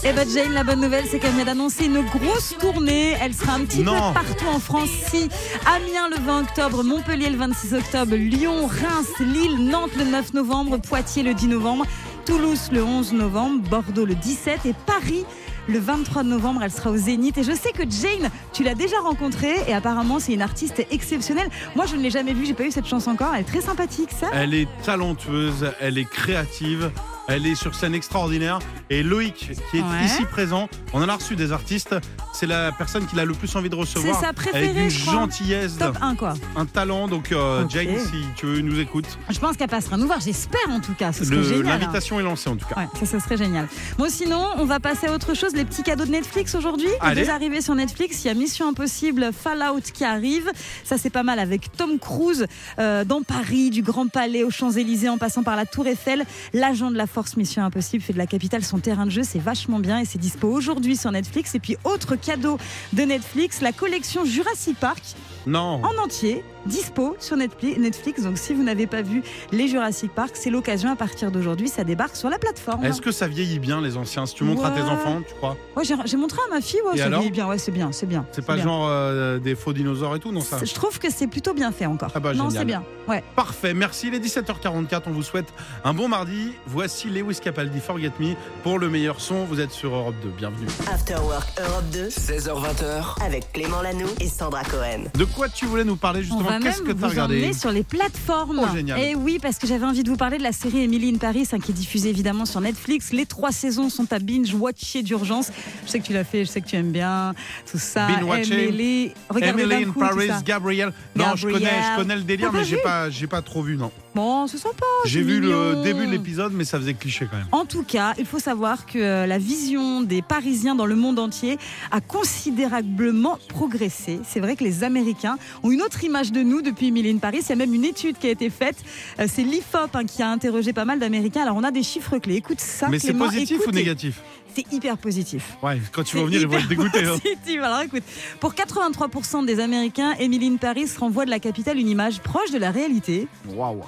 Et 0.04 0.12
bah 0.12 0.22
Jane, 0.32 0.52
la 0.52 0.62
bonne 0.62 0.82
nouvelle, 0.82 1.06
c'est 1.10 1.18
qu'elle 1.18 1.32
vient 1.32 1.46
d'annoncer 1.46 1.86
une 1.86 2.02
grosse 2.02 2.54
tournée. 2.60 3.16
Elle 3.20 3.34
sera 3.34 3.54
un 3.54 3.64
petit 3.64 3.80
Non. 3.82 4.12
peu 4.12 4.20
partout 4.20 4.46
en 4.54 4.60
France. 4.60 4.90
Si 5.10 5.28
Amiens 5.66 6.08
le 6.16 6.22
20 6.24 6.42
octobre, 6.42 6.84
Montpellier 6.84 7.30
le 7.30 7.36
26 7.38 7.74
octobre, 7.74 8.14
Lyon, 8.14 8.68
Reims, 8.68 9.08
Lille, 9.18 9.68
Nantes 9.68 9.96
le 9.98 10.04
9 10.04 10.34
novembre, 10.34 10.76
Poitiers 10.78 11.24
le 11.24 11.34
10 11.34 11.48
novembre, 11.48 11.86
Toulouse 12.24 12.68
le 12.70 12.84
11 12.84 13.14
novembre, 13.14 13.68
Bordeaux 13.68 14.04
le 14.04 14.14
17 14.14 14.60
et 14.66 14.74
Paris 14.86 15.24
le 15.68 15.78
23 15.78 16.22
novembre, 16.22 16.62
elle 16.62 16.70
sera 16.70 16.90
au 16.90 16.96
Zénith. 16.96 17.38
Et 17.38 17.42
je 17.42 17.52
sais 17.52 17.72
que 17.72 17.82
Jane, 17.82 18.30
tu 18.52 18.62
l'as 18.62 18.74
déjà 18.74 18.98
rencontrée 19.00 19.54
et 19.68 19.72
apparemment 19.72 20.20
c'est 20.20 20.32
une 20.32 20.42
artiste 20.42 20.86
exceptionnelle. 20.90 21.48
Moi, 21.74 21.86
je 21.86 21.96
ne 21.96 22.02
l'ai 22.02 22.10
jamais 22.10 22.32
vue, 22.32 22.46
j'ai 22.46 22.54
pas 22.54 22.64
eu 22.64 22.70
cette 22.70 22.86
chance 22.86 23.08
encore. 23.08 23.34
Elle 23.34 23.42
est 23.42 23.44
très 23.44 23.60
sympathique, 23.60 24.10
ça. 24.10 24.28
Elle 24.32 24.54
est 24.54 24.68
talentueuse, 24.84 25.72
elle 25.80 25.98
est 25.98 26.08
créative, 26.08 26.90
elle 27.28 27.46
est 27.46 27.54
sur 27.54 27.74
scène 27.74 27.94
extraordinaire. 27.94 28.58
Et 28.90 29.02
Loïc, 29.02 29.52
qui 29.70 29.78
est 29.78 29.82
Ouais. 29.82 30.04
ici 30.04 30.24
présent, 30.24 30.68
on 30.92 31.02
en 31.02 31.08
a 31.08 31.14
reçu 31.16 31.36
des 31.36 31.52
artistes. 31.52 31.94
C'est 32.32 32.46
la 32.46 32.72
personne 32.72 33.06
qu'il 33.06 33.18
a 33.20 33.24
le 33.24 33.32
plus 33.34 33.54
envie 33.56 33.68
de 33.70 33.74
recevoir. 33.76 34.18
C'est 34.18 34.26
sa 34.26 34.32
préférée, 34.32 34.70
Avec 34.70 34.82
une 34.84 34.90
je 34.90 35.04
gentillesse, 35.04 35.76
Top 35.78 35.96
1, 36.00 36.16
quoi. 36.16 36.34
un 36.56 36.66
talent. 36.66 37.06
Donc, 37.08 37.30
euh. 37.32 37.64
Jane, 37.68 37.98
si 37.98 38.24
tu 38.36 38.46
veux, 38.46 38.60
nous 38.60 38.80
écoute. 38.80 39.06
Je 39.30 39.38
pense 39.38 39.56
qu'elle 39.56 39.68
passera 39.68 39.96
nous 39.96 40.06
voir, 40.06 40.20
j'espère 40.20 40.68
en 40.70 40.80
tout 40.80 40.94
cas. 40.94 41.10
Hein. 41.10 41.62
L'invitation 41.62 42.18
est 42.20 42.22
lancée 42.22 42.50
en 42.50 42.56
tout 42.56 42.66
cas. 42.66 42.80
Ouais, 42.80 42.88
ça, 43.00 43.06
ce 43.06 43.18
serait 43.24 43.36
génial. 43.36 43.68
Bon, 43.98 44.06
sinon, 44.08 44.44
on 44.56 44.64
va 44.64 44.80
passer 44.80 45.06
à 45.06 45.12
autre 45.12 45.34
chose. 45.34 45.52
Les 45.54 45.64
petits 45.64 45.82
cadeaux 45.82 46.04
de 46.04 46.10
Netflix 46.10 46.54
aujourd'hui. 46.54 46.88
Deux 47.14 47.30
arrivées 47.30 47.60
sur 47.60 47.74
Netflix. 47.74 48.24
Il 48.24 48.28
y 48.28 48.30
a 48.30 48.34
Mission 48.34 48.68
Impossible, 48.68 49.30
Fallout 49.32 49.80
qui 49.92 50.04
arrive. 50.04 50.50
Ça, 50.82 50.98
c'est 50.98 51.10
pas 51.10 51.22
mal 51.22 51.38
avec 51.38 51.70
Tom 51.76 51.98
Cruise 51.98 52.46
euh, 52.78 53.04
dans 53.04 53.22
Paris, 53.22 53.70
du 53.70 53.82
Grand 53.82 54.08
Palais 54.08 54.42
aux 54.44 54.50
Champs-Élysées 54.50 55.08
en 55.08 55.18
passant 55.18 55.42
par 55.42 55.56
la 55.56 55.66
Tour 55.66 55.86
Eiffel. 55.86 56.24
L'agent 56.52 56.90
de 56.90 56.96
la 56.96 57.06
force 57.14 57.36
Mission 57.36 57.62
Impossible 57.62 58.02
fait 58.02 58.12
de 58.12 58.18
la 58.18 58.26
capitale 58.26 58.64
son 58.64 58.80
terrain 58.80 59.06
de 59.06 59.10
jeu. 59.10 59.22
C'est 59.22 59.38
vachement 59.38 59.78
bien 59.78 60.00
et 60.00 60.04
c'est 60.04 60.18
dispo 60.18 60.48
aujourd'hui 60.48 60.96
sur 60.96 61.12
Netflix. 61.12 61.54
Et 61.54 61.60
puis, 61.60 61.76
autre 61.84 62.16
cadeau 62.16 62.58
de 62.92 63.02
Netflix, 63.02 63.60
la 63.60 63.70
collection 63.70 64.24
Jurassic 64.24 64.76
Park 64.80 65.00
Non. 65.46 65.80
en 65.84 65.96
entier, 66.04 66.42
dispo 66.66 67.16
sur 67.18 67.36
Netflix. 67.36 67.78
Netflix. 67.78 68.22
Donc 68.22 68.38
si 68.38 68.54
vous 68.54 68.62
n'avez 68.62 68.86
pas 68.86 69.02
vu 69.02 69.22
les 69.52 69.68
Jurassic 69.68 70.12
Park, 70.12 70.32
c'est 70.34 70.50
l'occasion 70.50 70.90
à 70.90 70.96
partir 70.96 71.30
d'aujourd'hui, 71.30 71.68
ça 71.68 71.84
débarque 71.84 72.16
sur 72.16 72.30
la 72.30 72.38
plateforme. 72.38 72.84
Est-ce 72.84 73.00
que 73.00 73.12
ça 73.12 73.28
vieillit 73.28 73.58
bien 73.58 73.80
les 73.80 73.96
anciens? 73.96 74.26
Si 74.26 74.34
tu 74.34 74.44
montres 74.44 74.64
à 74.64 74.70
tes 74.70 74.82
enfants, 74.82 75.22
tu 75.26 75.34
crois? 75.34 75.56
Ouais, 75.76 75.84
j'ai, 75.84 76.16
montré 76.16 76.38
à 76.48 76.54
ma 76.54 76.60
fille, 76.60 76.80
ouais, 76.82 76.94
Et 76.94 76.98
ça 76.98 77.08
vieillit 77.08 77.30
bien, 77.30 77.46
ouais, 77.46 77.58
c'est 77.58 77.72
bien, 77.72 77.92
c'est 77.92 78.06
bien. 78.06 78.26
C'est 78.32 78.44
pas 78.44 78.54
bien. 78.54 78.64
genre 78.64 78.86
euh, 78.88 79.38
des 79.38 79.54
faux 79.54 79.72
dinosaures 79.72 80.16
et 80.16 80.20
tout, 80.20 80.32
non 80.32 80.40
ça? 80.40 80.58
Je 80.62 80.74
trouve 80.74 80.98
que 80.98 81.10
c'est 81.10 81.26
plutôt 81.26 81.54
bien 81.54 81.72
fait 81.72 81.86
encore. 81.86 82.10
Ah 82.14 82.20
bah, 82.20 82.34
non, 82.34 82.50
c'est 82.50 82.64
bien. 82.64 82.82
Ouais. 83.08 83.22
Parfait, 83.36 83.74
merci. 83.74 84.08
Il 84.08 84.14
est 84.14 84.18
17h44. 84.18 85.02
On 85.06 85.10
vous 85.10 85.22
souhaite 85.22 85.52
un 85.84 85.92
bon 85.92 86.08
mardi. 86.08 86.52
Voici 86.66 87.08
Lewis 87.08 87.38
Capaldi, 87.42 87.80
Forget 87.80 88.12
Me. 88.18 88.34
Pour 88.62 88.78
le 88.78 88.88
meilleur 88.88 89.20
son, 89.20 89.44
vous 89.44 89.60
êtes 89.60 89.72
sur 89.72 89.94
Europe 89.94 90.14
2. 90.22 90.30
Bienvenue. 90.30 90.66
After 90.92 91.16
Work 91.16 91.48
Europe 91.60 91.84
2 91.92 92.08
16h20h. 92.08 93.22
avec 93.22 93.52
Clément 93.52 93.82
Lanoux 93.82 94.08
et 94.20 94.28
Sandra 94.28 94.64
Cohen. 94.64 95.04
De 95.14 95.24
quoi 95.24 95.48
tu 95.48 95.66
voulais 95.66 95.84
nous 95.84 95.96
parler 95.96 96.22
justement 96.22 96.53
va 96.58 96.66
Qu'est-ce 96.66 96.82
même 96.82 96.94
que 96.94 96.98
tu 96.98 97.04
as 97.04 97.06
vous 97.06 97.12
regardé 97.12 97.36
emmener 97.38 97.52
sur 97.52 97.70
les 97.70 97.82
plateformes. 97.82 98.60
Oh, 98.62 98.74
génial. 98.74 99.00
Et 99.00 99.14
oui, 99.14 99.38
parce 99.40 99.58
que 99.58 99.66
j'avais 99.66 99.86
envie 99.86 100.02
de 100.02 100.10
vous 100.10 100.16
parler 100.16 100.38
de 100.38 100.42
la 100.42 100.52
série 100.52 100.82
Emily 100.82 101.10
in 101.14 101.18
Paris, 101.18 101.48
hein, 101.52 101.58
qui 101.58 101.72
est 101.72 101.74
diffusée 101.74 102.10
évidemment 102.10 102.46
sur 102.46 102.60
Netflix. 102.60 103.12
Les 103.12 103.26
trois 103.26 103.52
saisons 103.52 103.90
sont 103.90 104.12
à 104.12 104.18
binge-watcher 104.18 105.02
d'urgence. 105.02 105.50
Je 105.86 105.90
sais 105.90 106.00
que 106.00 106.04
tu 106.06 106.12
l'as 106.12 106.24
fait, 106.24 106.44
je 106.44 106.50
sais 106.50 106.60
que 106.60 106.68
tu 106.68 106.76
aimes 106.76 106.92
bien 106.92 107.34
tout 107.70 107.78
ça. 107.78 108.08
Emily, 108.10 109.12
regarde 109.28 109.60
Emily 109.60 109.84
in 109.84 109.92
coup, 109.92 110.00
Paris. 110.00 110.28
Gabriel. 110.44 110.92
Non, 111.16 111.36
je 111.36 111.48
connais, 111.48 111.66
je 111.66 111.96
connais 111.96 112.16
le 112.16 112.22
délire, 112.22 112.52
mais 112.52 112.64
j'ai 112.64 112.78
pas, 112.78 113.10
j'ai 113.10 113.26
pas 113.26 113.42
trop 113.42 113.62
vu, 113.62 113.76
non. 113.76 113.90
Bon, 114.14 114.46
c'est 114.46 114.58
sympa. 114.58 114.84
J'ai 115.06 115.22
vu 115.22 115.40
le 115.40 115.82
début 115.82 116.06
de 116.06 116.12
l'épisode, 116.12 116.52
mais 116.54 116.64
ça 116.64 116.78
faisait 116.78 116.94
cliché 116.94 117.26
quand 117.28 117.36
même. 117.36 117.46
En 117.50 117.64
tout 117.64 117.82
cas, 117.82 118.14
il 118.16 118.26
faut 118.26 118.38
savoir 118.38 118.86
que 118.86 118.98
euh, 118.98 119.26
la 119.26 119.38
vision 119.38 120.02
des 120.02 120.22
Parisiens 120.22 120.76
dans 120.76 120.86
le 120.86 120.94
monde 120.94 121.18
entier 121.18 121.58
a 121.90 122.00
considérablement 122.00 123.38
progressé. 123.48 124.20
C'est 124.24 124.40
vrai 124.40 124.54
que 124.54 124.62
les 124.62 124.84
Américains 124.84 125.36
ont 125.64 125.72
une 125.72 125.82
autre 125.82 126.04
image 126.04 126.30
de 126.30 126.42
nous 126.42 126.62
depuis 126.62 126.88
Emily 126.88 127.10
in 127.10 127.18
Paris. 127.18 127.38
Il 127.42 127.48
y 127.48 127.52
a 127.52 127.56
même 127.56 127.74
une 127.74 127.84
étude 127.84 128.16
qui 128.18 128.28
a 128.28 128.30
été 128.30 128.50
faite. 128.50 128.76
Euh, 129.18 129.26
C'est 129.28 129.42
l'IFOP 129.42 129.94
hein, 129.94 130.04
qui 130.04 130.22
a 130.22 130.30
interrogé 130.30 130.72
pas 130.72 130.84
mal 130.84 131.00
d'Américains. 131.00 131.42
Alors 131.42 131.56
on 131.56 131.64
a 131.64 131.72
des 131.72 131.82
chiffres 131.82 132.18
clés. 132.18 132.36
Écoute 132.36 132.60
ça. 132.60 132.88
Mais 132.88 133.00
c'est 133.00 133.14
positif 133.14 133.60
ou 133.66 133.70
négatif? 133.72 134.20
C'est 134.54 134.72
hyper 134.72 134.96
positif. 134.98 135.56
Ouais, 135.62 135.80
quand 135.92 136.02
tu 136.04 136.16
vas 136.16 136.24
venir, 136.24 136.40
ils 136.40 136.46
vont 136.46 136.58
être 136.58 136.68
dégoûtés. 136.68 137.04
hein. 137.04 137.18
positif. 137.18 137.60
Alors 137.62 137.80
écoute, 137.80 138.02
pour 138.40 138.52
83% 138.54 139.44
des 139.46 139.58
Américains, 139.60 140.14
Emily 140.18 140.46
in 140.48 140.56
Paris 140.56 140.88
renvoie 140.98 141.24
de 141.24 141.30
la 141.30 141.40
capitale 141.40 141.78
une 141.78 141.88
image 141.88 142.20
proche 142.20 142.50
de 142.52 142.58
la 142.58 142.70
réalité. 142.70 143.26
Waouh. 143.48 143.82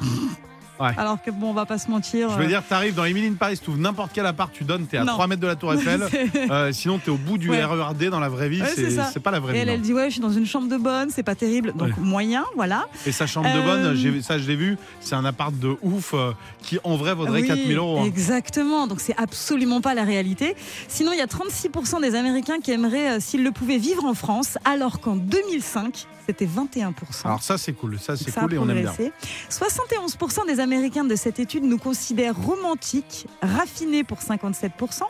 Ouais. 0.79 0.91
Alors 0.97 1.23
que 1.23 1.31
bon, 1.31 1.51
on 1.51 1.53
va 1.55 1.65
pas 1.67 1.79
se 1.79 1.91
mentir. 1.91 2.31
Je 2.31 2.37
veux 2.37 2.45
euh, 2.45 2.49
dire, 2.49 2.63
t'arrives 2.69 2.95
dans 2.95 3.05
Emily 3.05 3.29
in 3.29 3.35
Paris, 3.35 3.59
tu 3.63 3.71
ouvres 3.71 3.79
n'importe 3.79 4.11
quel 4.13 4.27
appart, 4.27 4.53
tu 4.53 4.65
donnes, 4.65 4.87
t'es 4.87 4.99
à 4.99 5.05
Non. 5.05 5.13
3 5.15 5.27
mètres 5.27 5.41
de 5.41 5.47
la 5.47 5.57
Tour 5.57 5.73
Eiffel. 5.75 6.03
Euh, 6.51 6.71
sinon, 6.73 6.99
t'es 6.99 7.11
au 7.11 7.17
bout 7.17 7.39
du 7.39 7.51
Ouais. 7.51 7.65
RERD 7.65 8.05
dans 8.11 8.21
la 8.21 8.29
vraie 8.29 8.49
vie. 8.49 8.61
Ouais, 8.63 8.69
c'est 9.13 9.21
pas 9.21 9.31
la 9.31 9.41
vraie 9.41 9.53
Et 9.53 9.55
vie. 9.55 9.61
elle, 9.61 9.69
non. 9.69 9.75
elle 9.75 9.81
dit 9.81 9.93
ouais, 9.95 10.07
je 10.07 10.13
suis 10.13 10.21
dans 10.21 10.31
une 10.31 10.47
chambre 10.47 10.69
de 10.69 10.77
bonne, 10.77 11.11
c'est 11.11 11.23
pas 11.23 11.35
terrible, 11.35 11.73
donc 11.77 11.97
moyen, 11.99 12.45
voilà. 12.57 12.87
Et 13.07 13.13
sa 13.13 13.27
chambre 13.27 13.53
de 13.53 13.59
Euh, 13.59 13.63
bonne, 13.63 13.95
j'ai- 13.97 14.23
ça 14.23 14.39
je 14.39 14.47
l'ai 14.47 14.55
vu, 14.57 14.77
c'est 15.01 15.15
un 15.15 15.25
appart 15.25 15.53
de 15.59 15.77
ouf 15.83 16.13
euh, 16.15 16.33
qui 16.63 16.79
en 16.85 16.97
vrai 16.97 17.15
vaudrait 17.15 17.41
Oui, 17.43 17.47
4000 17.49 17.77
euros. 17.79 18.01
hein. 18.01 18.05
Exactement, 18.05 18.87
donc 18.87 19.01
c'est 19.01 19.17
absolument 19.19 19.81
pas 19.81 19.95
la 19.95 20.05
réalité. 20.05 20.55
Sinon, 20.89 21.13
il 21.13 21.19
y 21.19 21.23
a 21.23 21.27
36% 21.27 22.01
des 22.01 22.15
Américains 22.15 22.59
qui 22.63 22.71
aimeraient, 22.73 23.17
euh, 23.17 23.21
s'ils 23.21 23.43
le 23.43 23.51
pouvaient, 23.51 23.79
vivre 23.79 24.05
en 24.05 24.15
France, 24.15 24.59
alors 24.65 25.01
qu'en 25.01 25.17
2005, 25.17 26.07
c'était 26.27 26.47
21%. 26.47 26.93
Alors 27.25 27.43
ça 27.43 27.57
c'est 27.57 27.73
cool, 27.73 27.99
ça 28.01 28.17
c'est 28.17 28.31
Ça 28.31 28.41
cool 28.43 28.55
et 28.55 28.59
on 28.59 28.69
aime 28.69 28.81
bien. 28.81 28.93
progressé. 28.93 29.13
71% 29.49 30.45
des 30.47 30.59
Américains 30.61 30.66
de 30.67 31.17
cette 31.17 31.39
étude 31.39 31.63
nous 31.65 31.79
considèrent 31.79 32.37
romantiques, 32.37 33.27
raffinés 33.41 34.03
pour 34.03 34.19
57%, 34.19 35.03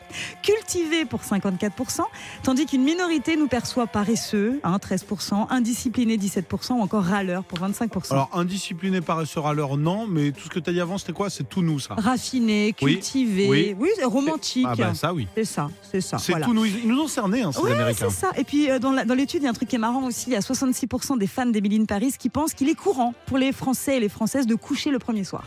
cultivés 0.43 1.07
pour 1.07 1.21
54%, 1.23 2.03
tandis 2.43 2.67
qu'une 2.67 2.83
minorité 2.85 3.37
nous 3.37 3.49
perçoit 3.49 3.87
paresseux, 3.87 4.61
hein, 4.65 4.77
13%, 4.77 5.47
indisciplinés 5.51 6.19
17% 6.19 6.75
ou 6.75 6.83
encore 6.83 7.05
râleurs 7.05 7.43
pour 7.43 7.59
25%. 7.59 8.13
Alors 8.13 8.31
indiscipliné, 8.35 9.01
paresseur 9.01 9.47
à 9.47 9.55
l'heure, 9.55 9.79
non, 9.79 10.07
mais 10.07 10.33
tout 10.33 10.45
ce 10.45 10.51
que 10.51 10.61
t'as 10.61 10.73
dit 10.73 10.81
avant 10.81 10.99
c'était 10.99 11.15
quoi? 11.15 11.31
C'est 11.31 11.49
tout 11.49 11.63
nous 11.63 11.79
ça. 11.81 11.95
Raffinés, 11.95 12.75
Oui, 12.83 12.95
cultivés, 12.95 13.49
oui. 13.49 13.77
oui, 13.79 13.89
romantiques. 14.05 14.67
Ah 14.69 14.75
bah 14.77 14.95
ça 14.95 15.15
oui. 15.15 15.27
C'est 15.35 15.45
ça, 15.47 15.71
c'est 15.91 16.03
ça. 16.03 16.19
C'est 16.19 16.33
voilà. 16.33 16.47
tout 16.47 16.53
nous, 16.55 16.67
ils 16.67 16.87
nous 16.87 17.01
ont 17.01 17.09
cernés 17.09 17.43
hein, 17.43 17.53
ces 17.53 17.61
Américains. 17.61 18.07
c'est 18.11 18.21
ça. 18.27 18.31
Et 18.37 18.45
puis 18.45 18.71
euh, 18.71 18.79
dans 18.79 18.93
l'étude, 19.15 19.41
il 19.43 19.45
y 19.45 19.47
a 19.47 19.51
un 19.51 19.55
truc 19.55 19.69
qui 19.69 19.77
est 19.77 19.79
marrant 19.79 20.05
aussi. 20.05 20.25
Il 20.29 20.33
y 20.35 20.37
a 20.37 20.41
66% 20.41 21.19
des 21.19 21.27
fans 21.27 21.47
d'Emily 21.47 21.81
in 21.81 21.85
Paris 21.87 22.13
qui 22.19 22.29
pensent 22.29 22.53
qu'il 22.53 22.69
est 22.69 22.75
courant 22.75 23.15
pour 23.27 23.39
les 23.39 23.53
Français 23.53 23.97
et 23.97 24.01
les 24.01 24.11
Françaises 24.11 24.47
de 24.47 24.55
coucher 24.55 24.91
le 24.91 24.99
premier 24.99 25.25
soir. 25.25 25.46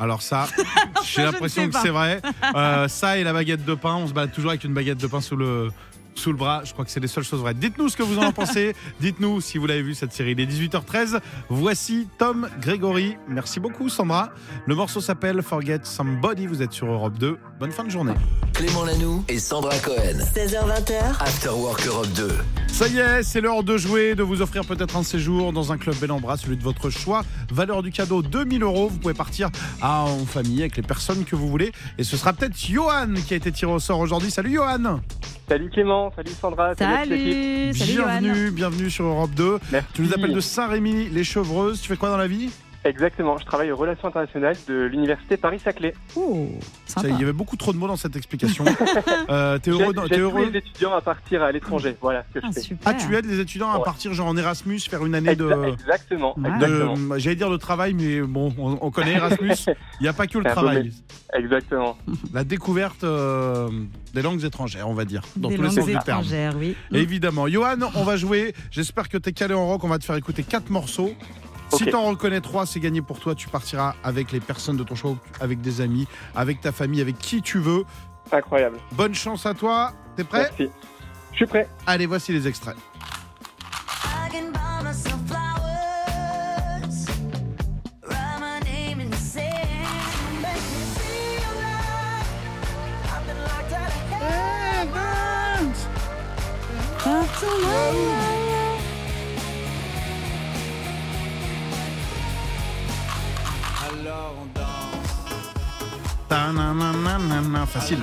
Alors 0.00 0.22
ça, 0.22 0.48
j'ai 1.04 1.22
l'impression 1.22 1.68
que 1.68 1.78
c'est 1.78 1.90
vrai. 1.90 2.20
Euh, 2.56 2.88
ça 2.88 3.16
et 3.16 3.22
la 3.22 3.32
baguette 3.32 3.64
de 3.64 3.74
pain, 3.74 3.94
on 3.94 4.08
se 4.08 4.12
balade 4.12 4.32
toujours 4.32 4.50
avec 4.50 4.64
une 4.64 4.74
baguette 4.74 4.98
de 4.98 5.06
pain 5.06 5.20
sous 5.20 5.36
le 5.36 5.70
sous 6.20 6.30
le 6.30 6.36
bras. 6.36 6.62
Je 6.64 6.72
crois 6.72 6.84
que 6.84 6.90
c'est 6.90 7.00
les 7.00 7.08
seules 7.08 7.24
choses 7.24 7.40
vraies. 7.40 7.54
Dites-nous 7.54 7.88
ce 7.88 7.96
que 7.96 8.02
vous 8.02 8.18
en 8.18 8.30
pensez. 8.32 8.74
Dites-nous 9.00 9.40
si 9.40 9.58
vous 9.58 9.66
l'avez 9.66 9.82
vu 9.82 9.94
cette 9.94 10.12
série. 10.12 10.32
Il 10.32 10.40
est 10.40 10.46
18h13. 10.46 11.18
Voici 11.48 12.06
Tom 12.18 12.48
Grégory. 12.60 13.16
Merci 13.28 13.58
beaucoup 13.58 13.88
Sandra. 13.88 14.30
Le 14.66 14.74
morceau 14.74 15.00
s'appelle 15.00 15.42
Forget 15.42 15.80
Somebody. 15.84 16.46
Vous 16.46 16.62
êtes 16.62 16.72
sur 16.72 16.86
Europe 16.86 17.18
2. 17.18 17.38
Bonne 17.58 17.72
fin 17.72 17.84
de 17.84 17.90
journée. 17.90 18.12
Clément 18.52 18.84
Lanoux 18.84 19.24
et 19.28 19.38
Sandra 19.38 19.76
Cohen. 19.78 20.18
16h20h, 20.34 21.20
After 21.20 21.48
Work 21.50 21.86
Europe 21.86 22.08
2. 22.14 22.28
Ça 22.68 22.88
y 22.88 22.98
est, 22.98 23.22
c'est 23.22 23.40
l'heure 23.40 23.62
de 23.62 23.76
jouer, 23.76 24.14
de 24.14 24.22
vous 24.22 24.42
offrir 24.42 24.64
peut-être 24.64 24.96
un 24.96 25.02
séjour 25.02 25.52
dans 25.52 25.72
un 25.72 25.78
club 25.78 25.96
bel 25.96 26.12
en 26.12 26.20
bras, 26.20 26.36
celui 26.36 26.56
de 26.56 26.62
votre 26.62 26.90
choix. 26.90 27.22
Valeur 27.50 27.82
du 27.82 27.90
cadeau 27.90 28.22
2000 28.22 28.62
euros. 28.62 28.88
Vous 28.88 28.98
pouvez 28.98 29.14
partir 29.14 29.48
à- 29.80 30.02
en 30.04 30.24
famille 30.26 30.60
avec 30.60 30.76
les 30.76 30.82
personnes 30.82 31.24
que 31.24 31.36
vous 31.36 31.48
voulez. 31.48 31.72
Et 31.98 32.04
ce 32.04 32.16
sera 32.16 32.32
peut-être 32.32 32.56
Johan 32.58 33.14
qui 33.26 33.34
a 33.34 33.36
été 33.38 33.50
tiré 33.52 33.72
au 33.72 33.78
sort 33.78 33.98
aujourd'hui. 34.00 34.30
Salut 34.30 34.52
Johan 34.54 35.00
Salut 35.48 35.68
Clément, 35.70 36.09
salut 36.14 36.30
Sandra, 36.30 36.74
salut. 36.74 37.74
Salut. 37.74 37.92
Bienvenue, 37.92 38.50
bienvenue 38.50 38.90
sur 38.90 39.04
Europe 39.04 39.30
2. 39.32 39.58
Merci. 39.72 39.88
Tu 39.94 40.02
nous 40.02 40.12
appelles 40.12 40.34
de 40.34 40.40
Saint-Rémy, 40.40 41.08
les 41.08 41.24
Chevreuses. 41.24 41.80
Tu 41.80 41.88
fais 41.88 41.96
quoi 41.96 42.08
dans 42.10 42.16
la 42.16 42.26
vie? 42.26 42.50
Exactement, 42.84 43.36
je 43.36 43.44
travaille 43.44 43.70
aux 43.70 43.76
relations 43.76 44.08
internationales 44.08 44.56
de 44.66 44.84
l'université 44.84 45.36
Paris-Saclay. 45.36 45.92
Oh, 46.16 46.48
Ça. 46.86 47.02
Il 47.04 47.18
y 47.18 47.22
avait 47.22 47.34
beaucoup 47.34 47.56
trop 47.56 47.74
de 47.74 47.78
mots 47.78 47.86
dans 47.86 47.96
cette 47.96 48.16
explication. 48.16 48.64
euh, 49.28 49.58
T'es 49.58 49.70
heureux, 49.70 49.92
J'aide 50.08 50.08
t'es 50.08 50.50
les 50.50 50.58
étudiants 50.58 50.94
à 50.94 51.02
partir 51.02 51.42
à 51.42 51.52
l'étranger, 51.52 51.94
voilà 52.00 52.24
ce 52.32 52.38
que 52.38 52.44
Ah, 52.44 52.48
je 52.48 52.54
fais. 52.54 52.60
super. 52.60 52.88
Ah, 52.90 52.94
tu 52.94 53.14
aides 53.14 53.26
les 53.26 53.38
étudiants 53.38 53.70
à 53.70 53.80
partir 53.80 54.14
genre 54.14 54.28
en 54.28 54.36
Erasmus, 54.36 54.80
faire 54.80 55.04
une 55.04 55.14
année 55.14 55.36
de. 55.36 55.44
Exa- 55.44 55.72
Exactement, 55.74 56.38
Ouais. 56.38 56.48
de- 56.58 56.64
exactement. 56.64 57.18
J'allais 57.18 57.36
dire 57.36 57.50
de 57.50 57.56
travail, 57.58 57.92
mais 57.92 58.22
bon, 58.22 58.52
on, 58.58 58.78
on 58.80 58.90
connaît 58.90 59.12
Erasmus. 59.12 59.52
Il 60.00 60.02
n'y 60.02 60.08
a 60.08 60.12
pas 60.14 60.26
que 60.26 60.38
le 60.38 60.44
travail. 60.50 60.90
Exactement. 61.34 61.98
La 62.32 62.44
découverte 62.44 63.04
euh, 63.04 63.68
des 64.14 64.22
langues 64.22 64.42
étrangères, 64.44 64.88
on 64.88 64.94
va 64.94 65.04
dire, 65.04 65.20
dans 65.36 65.50
Des 65.50 65.56
tous 65.56 65.62
les 65.62 65.68
sens 65.70 65.84
du 65.86 65.92
terme. 65.92 66.00
étrangères, 66.22 66.54
oui. 66.58 66.74
Évidemment. 66.92 67.46
Johan, 67.46 67.76
on 67.94 68.04
va 68.04 68.16
jouer. 68.16 68.54
J'espère 68.70 69.08
que 69.10 69.18
tu 69.18 69.28
es 69.28 69.32
calé 69.32 69.52
en 69.52 69.66
rock. 69.66 69.84
On 69.84 69.88
va 69.88 69.98
te 69.98 70.04
faire 70.04 70.16
écouter 70.16 70.42
quatre 70.44 70.70
morceaux. 70.70 71.12
Si 71.72 71.86
t'en 71.86 72.04
reconnais 72.04 72.40
trois, 72.40 72.66
c'est 72.66 72.80
gagné 72.80 73.02
pour 73.02 73.20
toi. 73.20 73.34
Tu 73.34 73.48
partiras 73.48 73.94
avec 74.02 74.32
les 74.32 74.40
personnes 74.40 74.76
de 74.76 74.84
ton 74.84 74.94
choix, 74.94 75.16
avec 75.40 75.60
des 75.60 75.80
amis, 75.80 76.06
avec 76.34 76.60
ta 76.60 76.72
famille, 76.72 77.00
avec 77.00 77.18
qui 77.18 77.42
tu 77.42 77.58
veux. 77.58 77.84
Incroyable. 78.32 78.78
Bonne 78.92 79.14
chance 79.14 79.46
à 79.46 79.54
toi. 79.54 79.92
T'es 80.16 80.24
prêt 80.24 80.50
Merci. 80.58 80.72
Je 81.32 81.36
suis 81.36 81.46
prêt. 81.46 81.68
Allez, 81.86 82.06
voici 82.06 82.32
les 82.32 82.46
extraits. 82.46 82.76
Facile. 107.66 107.98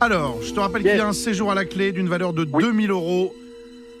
Alors, 0.00 0.36
je 0.42 0.52
te 0.52 0.60
rappelle 0.60 0.82
qu'il 0.82 0.96
y 0.96 1.00
a 1.00 1.06
un 1.06 1.12
séjour 1.12 1.50
à 1.50 1.54
la 1.54 1.64
clé 1.64 1.92
d'une 1.92 2.08
valeur 2.08 2.32
de 2.32 2.46
Oui. 2.50 2.62
2000 2.64 2.90
euros. 2.90 3.34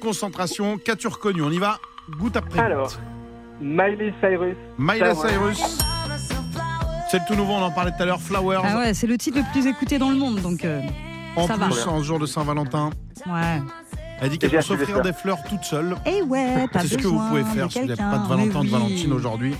Concentration, 0.00 0.78
qu'as-tu 0.78 1.08
reconnu 1.08 1.42
On 1.42 1.50
y 1.50 1.58
va 1.58 1.78
Goutte 2.18 2.36
après 2.36 2.50
goutte. 2.58 2.66
Alors, 2.66 2.92
Miley 3.60 4.12
Cyrus. 4.20 4.56
Miley 4.78 5.14
Cyrus. 5.14 5.78
C'est 7.10 7.18
le 7.18 7.24
tout 7.26 7.34
nouveau, 7.34 7.52
on 7.54 7.62
en 7.62 7.70
parlait 7.70 7.92
tout 7.96 8.02
à 8.02 8.06
l'heure. 8.06 8.20
Flowers. 8.20 8.60
Ah 8.64 8.78
ouais, 8.78 8.94
c'est 8.94 9.06
le 9.06 9.16
titre 9.16 9.38
le 9.38 9.44
plus 9.52 9.66
écouté 9.66 9.98
dans 9.98 10.10
le 10.10 10.16
monde, 10.16 10.40
donc 10.40 10.64
euh, 10.64 10.80
en 11.36 11.46
ça 11.46 11.54
plus, 11.54 11.84
va. 11.84 11.90
en 11.92 11.98
ce 12.00 12.04
jour 12.04 12.18
de 12.18 12.26
Saint-Valentin. 12.26 12.90
ouais. 13.26 13.62
Elle 14.20 14.30
dit 14.30 14.38
qu'elle 14.38 14.50
J'ai 14.50 14.56
peut 14.58 14.62
s'offrir 14.62 15.02
des 15.02 15.12
fleurs 15.12 15.42
toute 15.48 15.64
seule. 15.64 15.96
Et 16.06 16.22
ouais, 16.22 16.66
t'as 16.72 16.80
C'est 16.80 16.88
ce 16.88 16.98
que 16.98 17.06
vous 17.08 17.18
pouvez 17.28 17.42
faire 17.44 17.70
si 17.70 17.80
vous 17.80 17.86
n'avez 17.86 17.96
pas 18.00 18.18
de 18.18 18.28
Valentin, 18.28 18.62
de. 18.64 18.68
Valentine 18.70 19.12
aujourd'hui. 19.12 19.54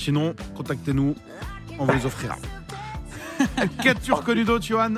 Sinon, 0.00 0.34
contactez-nous, 0.56 1.14
on 1.78 1.84
vous 1.84 1.92
les 1.92 2.06
offrira. 2.06 2.36
Qu'as-tu 3.82 4.14
reconnu 4.14 4.44
d'autre, 4.44 4.64
Johan? 4.64 4.94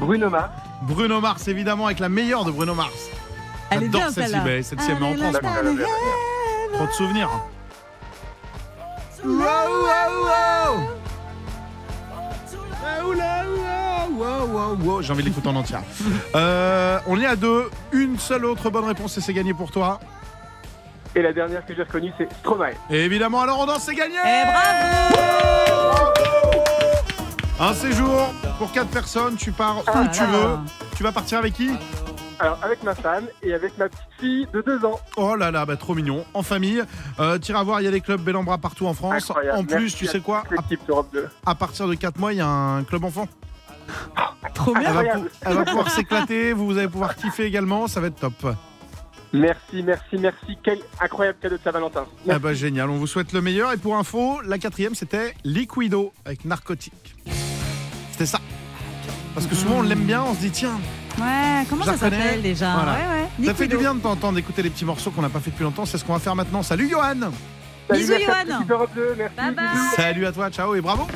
Bruno 0.00 0.30
Mars. 0.30 0.50
Bruno 0.88 1.20
Mars, 1.20 1.46
évidemment, 1.46 1.84
avec 1.84 1.98
la 1.98 2.08
meilleure 2.08 2.46
de 2.46 2.50
Bruno 2.50 2.74
Mars. 2.74 3.10
Elle 3.68 3.82
est 3.82 3.86
J'adore 3.86 4.00
bien, 4.00 4.10
celle-ci, 4.10 4.36
mais 4.42 4.62
celle-ci, 4.62 4.90
elle 4.92 5.04
en 5.04 5.10
les 5.10 5.84
Trop 6.72 6.86
de 6.86 6.92
souvenirs. 6.92 7.28
Wow, 9.22 9.34
wow, 9.34 9.44
wow. 10.24 10.88
Wow, 12.82 13.12
wow, 13.12 14.16
wow, 14.16 14.46
wow, 14.46 14.76
wow. 14.82 15.02
J'ai 15.02 15.12
envie 15.12 15.22
de 15.22 15.28
l'écouter 15.28 15.48
en 15.48 15.56
entière. 15.56 15.82
Euh, 16.34 16.98
on 17.06 17.20
est 17.20 17.26
à 17.26 17.36
deux. 17.36 17.68
Une 17.92 18.18
seule 18.18 18.46
autre 18.46 18.70
bonne 18.70 18.86
réponse 18.86 19.18
et 19.18 19.20
c'est 19.20 19.34
gagné 19.34 19.52
pour 19.52 19.70
toi. 19.70 20.00
Et 21.16 21.22
la 21.22 21.32
dernière 21.32 21.64
que 21.66 21.74
j'ai 21.74 21.82
reconnue, 21.82 22.12
c'est 22.18 22.32
Stromae. 22.34 22.72
Et 22.90 23.04
évidemment, 23.04 23.40
alors 23.42 23.58
on 23.60 23.66
danse, 23.66 23.82
c'est 23.82 23.94
gagné 23.94 24.16
Eh 24.24 24.44
bravo 24.44 26.12
Un 27.58 27.74
séjour 27.74 28.32
pour 28.58 28.70
quatre 28.72 28.90
personnes, 28.90 29.36
tu 29.36 29.50
pars 29.52 29.78
où 29.78 29.82
Ah 29.86 30.02
là 30.04 30.08
tu 30.08 30.20
là. 30.22 30.26
veux. 30.28 30.58
Tu 30.96 31.02
vas 31.02 31.12
partir 31.12 31.38
avec 31.38 31.54
qui? 31.54 31.70
Alors, 32.38 32.58
avec 32.62 32.82
ma 32.84 32.94
femme 32.94 33.24
et 33.42 33.52
avec 33.52 33.76
ma 33.76 33.88
petite 33.90 34.00
fille 34.18 34.46
de 34.52 34.62
deux 34.62 34.82
ans. 34.86 34.98
Oh 35.18 35.34
là 35.36 35.50
là, 35.50 35.66
bah, 35.66 35.76
trop 35.76 35.94
mignon. 35.94 36.24
En 36.32 36.42
famille, 36.42 36.82
euh, 37.18 37.36
t'iras 37.38 37.62
voir, 37.64 37.82
il 37.82 37.84
y 37.84 37.88
a 37.88 37.90
des 37.90 38.00
clubs 38.00 38.20
bel 38.22 38.34
en 38.36 38.44
bras 38.44 38.56
partout 38.56 38.86
en 38.86 38.94
France. 38.94 39.28
Incroyable. 39.30 39.58
En 39.58 39.64
plus, 39.64 39.74
Merci 39.82 39.96
tu 39.96 40.08
à 40.08 40.12
sais 40.12 40.20
quoi 40.20 40.44
2. 40.70 41.28
à, 41.44 41.50
à 41.50 41.54
partir 41.54 41.86
de 41.86 41.94
4 41.94 42.18
mois, 42.18 42.32
il 42.32 42.38
y 42.38 42.40
a 42.40 42.46
un 42.46 42.82
club 42.84 43.04
enfant. 43.04 43.28
Trop 44.54 44.72
bien. 44.74 44.88
Elle 44.88 44.94
va, 45.06 45.14
elle 45.42 45.54
va 45.54 45.64
pouvoir 45.64 45.90
s'éclater, 45.90 46.52
vous, 46.54 46.64
vous 46.66 46.78
allez 46.78 46.88
pouvoir 46.88 47.14
kiffer 47.16 47.44
également, 47.44 47.88
ça 47.88 48.00
va 48.00 48.06
être 48.06 48.20
top. 48.20 48.54
Merci, 49.32 49.82
merci, 49.84 50.16
merci. 50.18 50.58
Quel 50.62 50.78
incroyable 51.00 51.38
cadeau 51.40 51.56
de 51.56 51.62
Saint-Valentin. 51.62 52.04
Ah 52.28 52.38
bah 52.38 52.52
génial, 52.52 52.90
on 52.90 52.96
vous 52.96 53.06
souhaite 53.06 53.32
le 53.32 53.40
meilleur. 53.40 53.72
Et 53.72 53.76
pour 53.76 53.96
info, 53.96 54.40
la 54.44 54.58
quatrième 54.58 54.94
c'était 54.94 55.34
Liquido 55.44 56.12
avec 56.24 56.44
narcotique. 56.44 57.14
C'était 58.12 58.26
ça. 58.26 58.40
Parce 59.34 59.46
que 59.46 59.54
souvent 59.54 59.76
on 59.78 59.82
l'aime 59.82 60.04
bien, 60.04 60.22
on 60.24 60.34
se 60.34 60.40
dit 60.40 60.50
tiens, 60.50 60.80
Ouais, 61.18 61.64
comment 61.68 61.84
ça 61.84 61.96
s'appelle 61.96 62.42
déjà? 62.42 62.74
Voilà. 62.74 62.92
Ouais, 62.92 63.28
ouais. 63.40 63.46
ça 63.46 63.54
fait 63.54 63.68
du 63.68 63.76
bien 63.76 63.94
de 63.94 64.00
t'entendre 64.00 64.36
d'écouter 64.36 64.62
les 64.62 64.70
petits 64.70 64.84
morceaux 64.84 65.10
qu'on 65.10 65.22
n'a 65.22 65.28
pas 65.28 65.40
fait 65.40 65.50
depuis 65.50 65.64
longtemps. 65.64 65.84
C'est 65.86 65.98
ce 65.98 66.04
qu'on 66.04 66.14
va 66.14 66.18
faire 66.18 66.34
maintenant. 66.36 66.62
Salut 66.62 66.88
Johan 66.88 67.30
Salut, 67.90 68.02
Bisous, 68.04 68.14
Johan. 68.24 68.64
Europe 68.68 68.90
2. 68.94 69.14
Merci. 69.18 69.36
Bye 69.36 69.54
bye. 69.54 69.64
Salut 69.96 70.26
à 70.26 70.30
toi, 70.32 70.48
ciao 70.50 70.74
et 70.76 70.80
bravo 70.80 71.08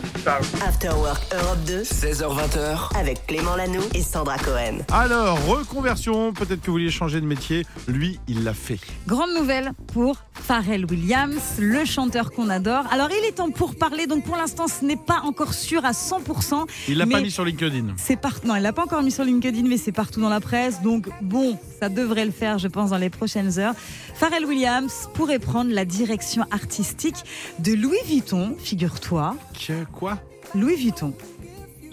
After 0.67 0.89
Work 0.89 1.23
Europe 1.33 1.59
2 1.67 1.83
16h20h. 1.83 2.99
avec 2.99 3.27
Clément 3.29 3.55
Lanoux 3.55 3.85
et 3.95 4.03
Sandra 4.03 4.39
Cohen. 4.39 4.79
Alors, 4.93 5.39
reconversion, 5.47 6.33
peut-être 6.33 6.63
que 6.63 6.67
vous 6.67 6.73
vouliez 6.73 6.91
changer 6.91 7.21
de 7.21 7.27
métier. 7.27 7.65
Lui, 7.87 8.19
il 8.27 8.43
l'a 8.43 8.55
fait. 8.55 8.81
Grande 9.07 9.35
nouvelle 9.39 9.71
pour 9.93 10.17
Pharrell 10.33 10.85
Williams, 10.91 11.59
le 11.59 11.85
chanteur 11.85 12.33
qu'on 12.33 12.51
adore. 12.51 12.85
Alors 12.91 13.09
il 13.11 13.25
est 13.25 13.37
temps 13.37 13.51
pour 13.51 13.77
parler, 13.77 14.07
donc 14.07 14.25
pour 14.25 14.37
l'instant 14.37 14.67
ce 14.67 14.85
n'est 14.85 14.97
pas 14.97 15.21
encore 15.25 15.55
sûr 15.55 15.85
à 15.85 15.93
100%. 15.93 16.67
Il 16.89 16.99
l'a 16.99 17.07
pas 17.07 17.21
mis 17.21 17.31
sur 17.31 17.45
LinkedIn. 17.45 17.95
C'est 17.99 18.17
part... 18.17 18.41
Non, 18.45 18.57
il 18.57 18.63
l'a 18.63 18.73
pas 18.73 18.83
encore 18.83 19.03
mis 19.03 19.13
sur 19.13 19.25
LinkedIn, 19.25 19.69
mais 19.69 19.77
c'est 19.77 19.93
partout 19.93 20.21
dans 20.21 20.29
la 20.29 20.41
presse. 20.41 20.83
Donc 20.83 21.09
bon, 21.23 21.57
ça 21.81 21.89
devrait 21.89 22.25
le 22.25 22.33
faire, 22.33 22.59
je 22.59 22.69
pense, 22.69 22.91
dans 22.91 22.99
les 22.99 23.11
prochaines 23.11 23.61
heures. 23.61 23.75
Pharrell 24.15 24.45
Williams 24.45 25.09
pourrait 25.15 25.39
prendre 25.39 25.73
la 25.73 25.85
direction 25.85 26.43
artistique 26.51 26.64
artistique 26.65 27.17
de 27.59 27.75
Louis 27.75 27.99
Vuitton, 28.07 28.57
figure-toi. 28.59 29.37
Que- 29.67 29.85
Quoi? 29.93 30.19
Louis 30.55 30.77
Vuitton. 30.77 31.13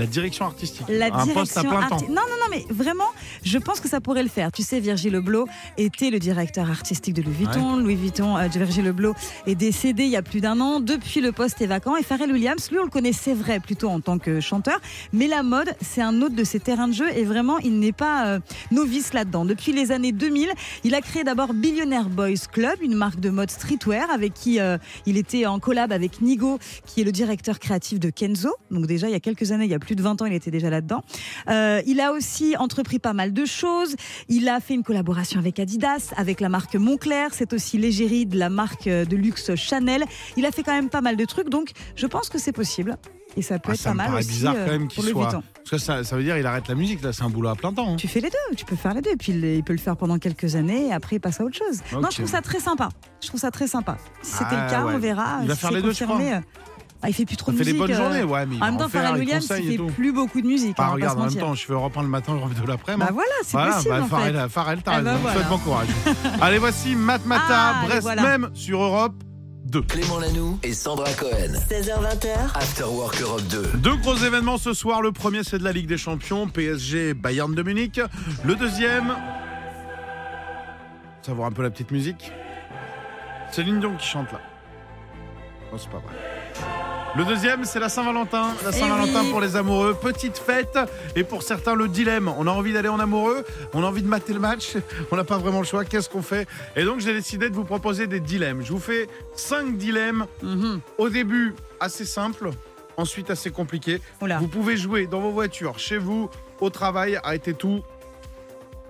La 0.01 0.07
direction 0.07 0.45
artistique. 0.45 0.85
La 0.89 1.05
un 1.07 1.09
poste 1.27 1.57
à 1.57 1.61
direction 1.61 1.69
plein 1.69 1.87
temps. 1.89 1.97
arti- 1.97 2.07
Non, 2.09 2.15
non, 2.15 2.37
non, 2.41 2.47
mais 2.49 2.65
vraiment, 2.73 3.05
je 3.43 3.57
pense 3.57 3.79
que 3.79 3.87
ça 3.87 4.01
pourrait 4.01 4.23
le 4.23 4.29
faire. 4.29 4.51
Tu 4.51 4.63
sais, 4.63 4.79
Virgil 4.79 5.11
Leblot 5.13 5.47
était 5.77 6.09
le 6.09 6.19
directeur 6.19 6.69
artistique 6.69 7.13
de 7.13 7.21
Louis 7.21 7.33
Vuitton. 7.35 7.77
Louis 7.77 7.95
Vuitton, 7.95 8.35
euh, 8.37 8.47
Virgil 8.47 8.83
Leblot 8.85 9.13
est 9.45 9.55
décédé 9.55 10.03
il 10.03 10.09
y 10.09 10.15
a 10.15 10.21
plus 10.23 10.41
d'un 10.41 10.59
an. 10.59 10.79
Depuis, 10.79 11.21
le 11.21 11.31
poste 11.31 11.61
est 11.61 11.67
vacant. 11.67 11.95
Et 11.95 12.03
Pharrell 12.03 12.31
Williams, 12.31 12.69
lui, 12.71 12.79
on 12.79 12.83
le 12.83 12.89
connaissait 12.89 13.33
vrai 13.33 13.59
plutôt 13.59 13.89
en 13.89 13.99
tant 13.99 14.17
que 14.17 14.39
chanteur. 14.39 14.79
Mais 15.13 15.27
la 15.27 15.43
mode, 15.43 15.71
c'est 15.81 16.01
un 16.01 16.21
autre 16.21 16.35
de 16.35 16.43
ses 16.43 16.59
terrains 16.59 16.87
de 16.87 16.93
jeu. 16.93 17.09
Et 17.15 17.23
vraiment, 17.23 17.59
il 17.59 17.79
n'est 17.79 17.91
pas 17.91 18.25
euh, 18.27 18.39
novice 18.71 19.13
là-dedans. 19.13 19.45
Depuis 19.45 19.71
les 19.71 19.91
années 19.91 20.11
2000, 20.11 20.49
il 20.83 20.95
a 20.95 21.01
créé 21.01 21.23
d'abord 21.23 21.53
Billionaire 21.53 22.09
Boys 22.09 22.47
Club, 22.51 22.77
une 22.81 22.95
marque 22.95 23.19
de 23.19 23.29
mode 23.29 23.51
streetwear 23.51 24.09
avec 24.11 24.33
qui 24.33 24.59
euh, 24.59 24.77
il 25.05 25.17
était 25.17 25.45
en 25.45 25.59
collab 25.59 25.91
avec 25.91 26.21
Nigo, 26.21 26.59
qui 26.85 27.01
est 27.01 27.03
le 27.03 27.11
directeur 27.11 27.59
créatif 27.59 27.99
de 27.99 28.09
Kenzo. 28.09 28.49
Donc 28.71 28.87
déjà, 28.87 29.07
il 29.07 29.11
y 29.11 29.15
a 29.15 29.19
quelques 29.19 29.51
années, 29.51 29.65
il 29.65 29.71
y 29.71 29.75
a 29.75 29.79
plus 29.79 29.90
de 29.95 30.01
20 30.03 30.21
ans, 30.21 30.25
il 30.25 30.33
était 30.33 30.51
déjà 30.51 30.69
là-dedans. 30.69 31.01
Euh, 31.49 31.81
il 31.85 31.99
a 31.99 32.11
aussi 32.11 32.55
entrepris 32.57 32.99
pas 32.99 33.13
mal 33.13 33.33
de 33.33 33.45
choses. 33.45 33.95
Il 34.29 34.47
a 34.49 34.59
fait 34.59 34.73
une 34.73 34.83
collaboration 34.83 35.39
avec 35.39 35.59
Adidas, 35.59 36.11
avec 36.17 36.39
la 36.41 36.49
marque 36.49 36.75
Moncler. 36.75 37.27
C'est 37.31 37.53
aussi 37.53 37.77
l'égérie 37.77 38.25
de 38.25 38.37
la 38.37 38.49
marque 38.49 38.87
euh, 38.87 39.05
de 39.05 39.15
luxe 39.15 39.55
Chanel. 39.55 40.03
Il 40.37 40.45
a 40.45 40.51
fait 40.51 40.63
quand 40.63 40.73
même 40.73 40.89
pas 40.89 41.01
mal 41.01 41.15
de 41.17 41.25
trucs. 41.25 41.49
Donc, 41.49 41.71
je 41.95 42.07
pense 42.07 42.29
que 42.29 42.37
c'est 42.37 42.51
possible. 42.53 42.97
Et 43.37 43.41
ça 43.41 43.59
peut 43.59 43.69
Ah, 43.71 43.75
être 43.75 43.79
ça 43.79 43.89
pas 43.91 43.93
me 43.93 43.97
mal 44.11 44.13
aussi 44.19 44.27
bizarre 44.27 44.55
euh, 44.57 44.65
quand 44.65 44.71
même 44.73 44.87
qu'il 44.89 45.03
soit. 45.05 45.31
Parce 45.31 45.69
que 45.69 45.77
ça, 45.77 46.03
ça 46.03 46.17
veut 46.17 46.23
dire 46.23 46.37
il 46.37 46.45
arrête 46.45 46.67
la 46.67 46.75
musique, 46.75 47.01
là, 47.01 47.13
c'est 47.13 47.23
un 47.23 47.29
boulot 47.29 47.47
à 47.47 47.55
plein 47.55 47.71
temps. 47.71 47.93
hein. 47.93 47.95
Tu 47.95 48.09
fais 48.09 48.19
les 48.19 48.29
deux, 48.29 48.55
tu 48.57 48.65
peux 48.65 48.75
faire 48.75 48.93
les 48.93 48.99
deux. 49.01 49.11
Et 49.11 49.15
puis 49.15 49.31
il 49.31 49.45
il 49.45 49.63
peut 49.63 49.71
le 49.71 49.79
faire 49.79 49.95
pendant 49.95 50.19
quelques 50.19 50.55
années 50.55 50.87
et 50.87 50.91
après 50.93 51.15
il 51.15 51.19
passe 51.21 51.39
à 51.39 51.45
autre 51.45 51.55
chose. 51.55 51.79
Non, 51.93 52.09
je 52.11 52.17
trouve 52.17 52.29
ça 52.29 52.41
très 52.41 52.59
sympa. 52.59 52.89
Je 53.21 53.27
trouve 53.29 53.39
ça 53.39 53.49
très 53.49 53.67
sympa. 53.67 53.97
Si 54.21 54.33
c'était 54.33 54.47
Ah, 54.51 54.65
le 54.65 54.69
cas, 54.71 54.83
ouais. 54.85 54.95
on 54.95 54.99
verra. 54.99 55.39
Il 55.43 55.47
va 55.47 55.55
Si 55.55 55.61
faire 55.61 55.71
les 55.71 55.81
deux, 55.81 55.93
crois 55.93 56.19
euh, 56.19 56.39
ah, 57.03 57.09
il 57.09 57.13
fait 57.13 57.25
plus 57.25 57.35
trop 57.37 57.51
de 57.51 57.57
fait 57.57 57.63
des 57.63 57.73
musique. 57.73 57.87
bonnes 57.87 57.95
euh, 57.95 58.03
journées, 58.03 58.23
ouais, 58.23 58.45
mais 58.45 58.55
il 58.57 58.61
En 58.63 58.65
même 58.67 58.77
temps, 58.77 58.87
Pharrell 58.89 59.15
il 59.15 59.19
Williams, 59.21 59.51
il 59.59 59.77
fait 59.77 59.83
plus 59.93 60.11
beaucoup 60.13 60.39
de 60.41 60.45
musique. 60.47 60.77
Bah, 60.77 60.83
pas 60.85 60.89
regarde, 60.91 61.19
en 61.19 61.25
même 61.25 61.35
temps, 61.35 61.53
je 61.55 61.65
fais 61.65 61.73
reprendre 61.73 62.05
le 62.05 62.11
matin, 62.11 62.33
je 62.37 62.43
refais 62.43 62.61
de 62.61 62.67
l'après. 62.67 62.95
Bah 62.97 63.09
voilà, 63.11 63.29
c'est 63.43 63.51
Voilà, 63.53 63.73
possible. 63.73 63.89
bah, 63.95 63.99
en 64.01 64.03
fait. 64.03 64.09
Pharrell, 64.09 64.49
Pharrell, 64.49 64.81
t'as 64.83 64.91
Eh 64.93 64.95
raison. 65.03 65.09
souhaite 65.21 65.33
voilà. 65.33 65.49
bon 65.49 65.57
courage. 65.57 65.87
Allez, 66.41 66.57
voici 66.59 66.95
Matmata, 66.95 67.43
Ah, 67.49 67.81
Brest 67.85 68.01
voilà. 68.03 68.21
même 68.21 68.49
sur 68.53 68.81
Europe 68.81 69.15
2. 69.65 69.81
Clément 69.83 70.19
Lanoux 70.19 70.59
et 70.63 70.73
Sandra 70.73 71.11
Cohen. 71.13 71.53
16h20h, 71.69 72.55
After 72.55 72.83
Work 72.83 73.21
Europe 73.21 73.43
2. 73.49 73.63
Deux 73.77 73.95
gros 73.95 74.15
événements 74.17 74.57
ce 74.57 74.73
soir. 74.73 75.01
Le 75.01 75.11
premier, 75.11 75.43
c'est 75.43 75.57
de 75.59 75.63
la 75.63 75.71
Ligue 75.71 75.87
des 75.87 75.97
Champions, 75.97 76.47
PSG 76.47 77.13
Bayern 77.13 77.53
de 77.55 77.63
Munich. 77.63 77.99
Le 78.43 78.55
deuxième, 78.55 79.13
savoir 81.21 81.47
un 81.47 81.51
peu 81.51 81.63
la 81.63 81.69
petite 81.69 81.91
musique. 81.91 82.31
C'est 83.51 83.63
Dion 83.63 83.95
qui 83.97 84.07
chante 84.07 84.31
là. 84.31 84.39
Non, 85.71 85.77
c'est 85.77 85.89
pas 85.89 85.97
vrai. 85.99 86.13
Le 87.17 87.25
deuxième, 87.25 87.65
c'est 87.65 87.79
la 87.79 87.89
Saint-Valentin. 87.89 88.53
La 88.63 88.69
Eh 88.69 88.73
Saint-Valentin 88.73 89.23
oui. 89.23 89.31
pour 89.31 89.41
les 89.41 89.57
amoureux. 89.57 89.93
Petite 90.01 90.37
fête. 90.37 90.79
Et 91.15 91.25
pour 91.25 91.43
certains, 91.43 91.75
le 91.75 91.89
dilemme. 91.89 92.29
On 92.37 92.47
a 92.47 92.51
envie 92.51 92.71
d'aller 92.71 92.87
en 92.87 92.99
amoureux. 93.01 93.43
On 93.73 93.83
a 93.83 93.87
envie 93.87 94.01
de 94.01 94.07
mater 94.07 94.31
le 94.33 94.39
match. 94.39 94.77
On 95.11 95.17
n'a 95.17 95.25
pas 95.25 95.37
vraiment 95.37 95.59
le 95.59 95.65
choix. 95.65 95.83
Qu'est-ce 95.83 96.09
qu'on 96.09 96.21
fait? 96.21 96.47
Et 96.77 96.85
donc, 96.85 97.01
j'ai 97.01 97.13
décidé 97.13 97.49
de 97.49 97.55
vous 97.55 97.65
proposer 97.65 98.07
des 98.07 98.21
dilemmes. 98.21 98.61
Je 98.63 98.71
vous 98.71 98.79
fais 98.79 99.09
cinq 99.35 99.77
dilemmes. 99.77 100.25
Mhm. 100.41 100.79
Au 100.97 101.09
début, 101.09 101.53
assez 101.81 102.05
simple. 102.05 102.51
Ensuite, 102.95 103.29
assez 103.29 103.51
compliqué. 103.51 103.99
Oula. 104.21 104.37
Vous 104.39 104.47
pouvez 104.47 104.77
jouer 104.77 105.05
dans 105.07 105.19
vos 105.19 105.31
voitures, 105.31 105.79
chez 105.79 105.97
vous, 105.97 106.29
au 106.61 106.69
travail, 106.69 107.17
arrêtez 107.23 107.53
tout. 107.53 107.81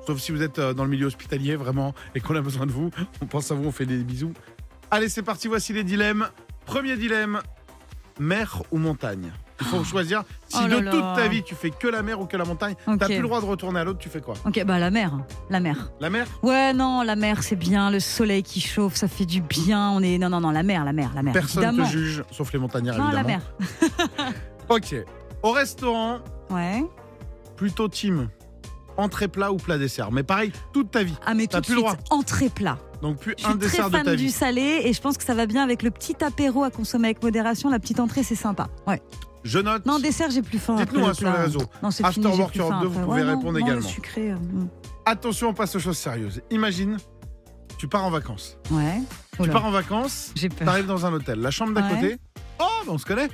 Sauf 0.05 0.19
si 0.19 0.31
vous 0.31 0.41
êtes 0.41 0.59
euh, 0.59 0.73
dans 0.73 0.83
le 0.83 0.89
milieu 0.89 1.05
hospitalier, 1.05 1.55
vraiment, 1.55 1.93
et 2.15 2.19
qu'on 2.19 2.35
a 2.35 2.41
besoin 2.41 2.65
de 2.65 2.71
vous. 2.71 2.89
On 3.21 3.25
pense 3.27 3.51
à 3.51 3.55
vous, 3.55 3.65
on 3.67 3.71
fait 3.71 3.85
des 3.85 3.97
bisous. 3.97 4.33
Allez, 4.89 5.07
c'est 5.09 5.21
parti, 5.21 5.47
voici 5.47 5.71
les 5.73 5.83
dilemmes. 5.83 6.27
Premier 6.65 6.97
dilemme, 6.97 7.39
mer 8.21 8.61
ou 8.71 8.77
montagne 8.77 9.31
Il 9.59 9.65
faut 9.67 9.83
choisir 9.83 10.23
si 10.47 10.57
Oh 10.63 10.67
de 10.67 10.77
là. 10.77 10.91
toute 10.91 11.15
ta 11.15 11.27
vie 11.27 11.43
tu 11.43 11.55
fais 11.55 11.69
que 11.71 11.87
la 11.87 12.01
mer 12.03 12.19
ou 12.19 12.25
que 12.25 12.37
la 12.37 12.45
montagne. 12.45 12.75
T'as 12.85 13.05
plus 13.07 13.17
le 13.17 13.23
droit 13.23 13.41
de 13.41 13.45
retourner 13.45 13.79
à 13.79 13.83
l'autre, 13.83 13.99
tu 13.99 14.09
fais 14.09 14.21
quoi? 14.21 14.35
Ok, 14.45 14.63
bah 14.65 14.79
la 14.79 14.89
mer. 14.91 15.11
La 15.49 15.59
mer. 15.59 15.91
La 15.99 16.09
mer? 16.09 16.27
Ouais, 16.43 16.73
non, 16.73 17.01
la 17.03 17.15
mer, 17.15 17.43
c'est 17.43 17.55
bien. 17.55 17.89
Le 17.91 17.99
soleil 17.99 18.43
qui 18.43 18.59
chauffe, 18.61 18.95
ça 18.95 19.07
fait 19.07 19.25
du 19.25 19.41
bien. 19.41 19.89
On 19.91 20.01
est. 20.01 20.17
Non, 20.17 20.29
non, 20.29 20.39
non, 20.41 20.51
la 20.51 20.63
mer, 20.63 20.83
la 20.85 20.93
mer, 20.93 21.11
la 21.15 21.23
mer. 21.23 21.33
Personne 21.33 21.63
évidemment. 21.63 21.87
te 21.87 21.91
juge, 21.91 22.23
sauf 22.31 22.51
les 22.53 22.59
montagnards, 22.59 22.97
Non, 22.97 23.09
la 23.11 23.23
mer. 23.23 23.41
Ok. 24.69 24.95
Au 25.43 25.51
restaurant, 25.51 26.19
Ouais. 26.49 26.83
plutôt 27.57 27.87
team 27.87 28.29
entrée 28.97 29.27
plat 29.27 29.51
ou 29.51 29.57
plat 29.57 29.77
dessert. 29.77 30.11
Mais 30.11 30.23
pareil, 30.23 30.51
toute 30.73 30.91
ta 30.91 31.03
vie. 31.03 31.15
Ah, 31.25 31.33
mais 31.33 31.43
tout 31.47 31.53
T'as 31.53 31.61
de 31.61 31.65
plus 31.65 31.75
le 31.75 31.81
suite, 31.81 31.97
droit. 32.07 32.17
entrée 32.17 32.49
plat. 32.49 32.77
Donc 33.01 33.17
plus 33.17 33.33
Je 33.37 33.45
un 33.45 33.49
suis 33.51 33.57
très 33.59 33.67
dessert 33.67 33.89
de 33.89 33.97
fan 33.97 34.15
du 34.15 34.29
salé 34.29 34.81
et 34.85 34.93
je 34.93 35.01
pense 35.01 35.17
que 35.17 35.23
ça 35.23 35.33
va 35.33 35.45
bien 35.45 35.63
avec 35.63 35.81
le 35.83 35.91
petit 35.91 36.15
apéro 36.23 36.63
à 36.63 36.69
consommer 36.71 37.07
avec 37.09 37.23
modération. 37.23 37.69
La 37.69 37.79
petite 37.79 37.99
entrée, 37.99 38.23
c'est 38.23 38.35
sympa. 38.35 38.69
Ouais. 38.87 39.01
Je 39.43 39.57
note. 39.57 39.85
Non, 39.87 39.97
dessert, 39.97 40.29
j'ai 40.29 40.43
plus 40.43 40.59
faim. 40.59 40.75
Dites-nous, 40.75 41.03
hein, 41.03 41.07
le 41.09 41.13
sur 41.15 41.31
les 41.31 41.37
réseaux. 41.39 41.63
Non, 41.81 41.89
c'est 41.89 42.05
After 42.05 42.21
fini, 42.21 42.37
Work 42.37 42.57
Europe 42.57 42.73
faim 42.73 42.81
2, 42.81 42.87
vous 42.87 42.99
pouvez 43.05 43.23
non, 43.23 43.27
répondre 43.29 43.53
non, 43.53 43.59
également. 43.65 43.75
Le 43.81 43.81
sucré. 43.93 44.31
euh, 44.31 44.35
mm. 44.35 44.67
Attention, 45.05 45.49
on 45.49 45.53
passe 45.55 45.75
aux 45.75 45.79
choses 45.79 45.97
sérieuses. 45.97 46.41
Imagine, 46.51 46.97
tu 47.79 47.87
pars 47.87 48.03
en 48.05 48.11
vacances. 48.11 48.57
Ouais. 48.69 49.01
Tu 49.41 49.49
pars 49.49 49.65
en 49.65 49.71
vacances, 49.71 50.31
J'ai 50.35 50.49
peur. 50.49 50.67
t'arrives 50.67 50.85
dans 50.85 51.07
un 51.07 51.13
hôtel. 51.13 51.39
La 51.41 51.49
chambre 51.49 51.73
d'à 51.73 51.81
Ouais. 51.81 51.89
côté, 51.95 52.17
oh, 52.59 52.63
bah, 52.85 52.91
on 52.91 52.97
se 52.99 53.05
connaît. 53.05 53.29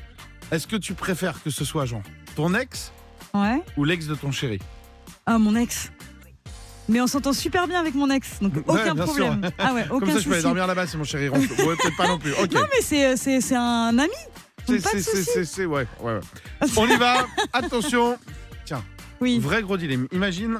Est-ce 0.49 0.65
que 0.65 0.77
tu 0.77 0.93
préfères 0.93 1.43
que 1.43 1.49
ce 1.49 1.65
soit 1.65 1.83
genre 1.85 2.03
ton 2.37 2.53
ex 2.53 2.93
Ouais. 3.33 3.61
ou 3.75 3.83
l'ex 3.83 4.07
de 4.07 4.15
ton 4.15 4.31
chéri? 4.31 4.59
Ah, 5.25 5.37
mon 5.37 5.57
ex. 5.57 5.91
Mais 6.89 7.01
on 7.01 7.07
s'entend 7.07 7.33
super 7.33 7.67
bien 7.67 7.79
avec 7.79 7.95
mon 7.95 8.09
ex, 8.09 8.39
donc 8.41 8.53
aucun 8.65 8.95
problème. 8.95 9.41
sûr. 9.41 9.51
Ah 9.57 9.73
ouais, 9.73 9.85
aucun 9.89 10.05
Comme 10.05 10.15
ça, 10.15 10.19
je 10.19 10.27
peux 10.27 10.33
aller 10.33 10.43
dormir 10.43 10.67
là-bas 10.67 10.87
si 10.87 10.97
mon 10.97 11.03
chéri. 11.03 11.27
Ouais, 11.29 11.39
peut-être 11.47 11.97
pas 11.97 12.07
non 12.07 12.17
plus. 12.17 12.31
Non, 12.31 12.61
mais 12.73 12.81
c'est, 12.81 13.17
c'est, 13.17 13.41
c'est 13.41 13.55
un 13.55 13.97
ami. 13.97 14.11
C'est- 14.67 14.79
c'est- 14.79 15.01
c'est- 15.01 15.23
c'est- 15.23 15.45
c'est- 15.45 15.65
ouais, 15.65 15.87
ouais, 16.01 16.13
ouais. 16.13 16.67
On 16.77 16.87
y 16.87 16.95
va. 16.97 17.25
Attention. 17.53 18.17
Oui. 19.19 19.39
Vrai 19.39 19.63
gros 19.63 19.77
dilemme. 19.77 20.07
Imagine 20.11 20.59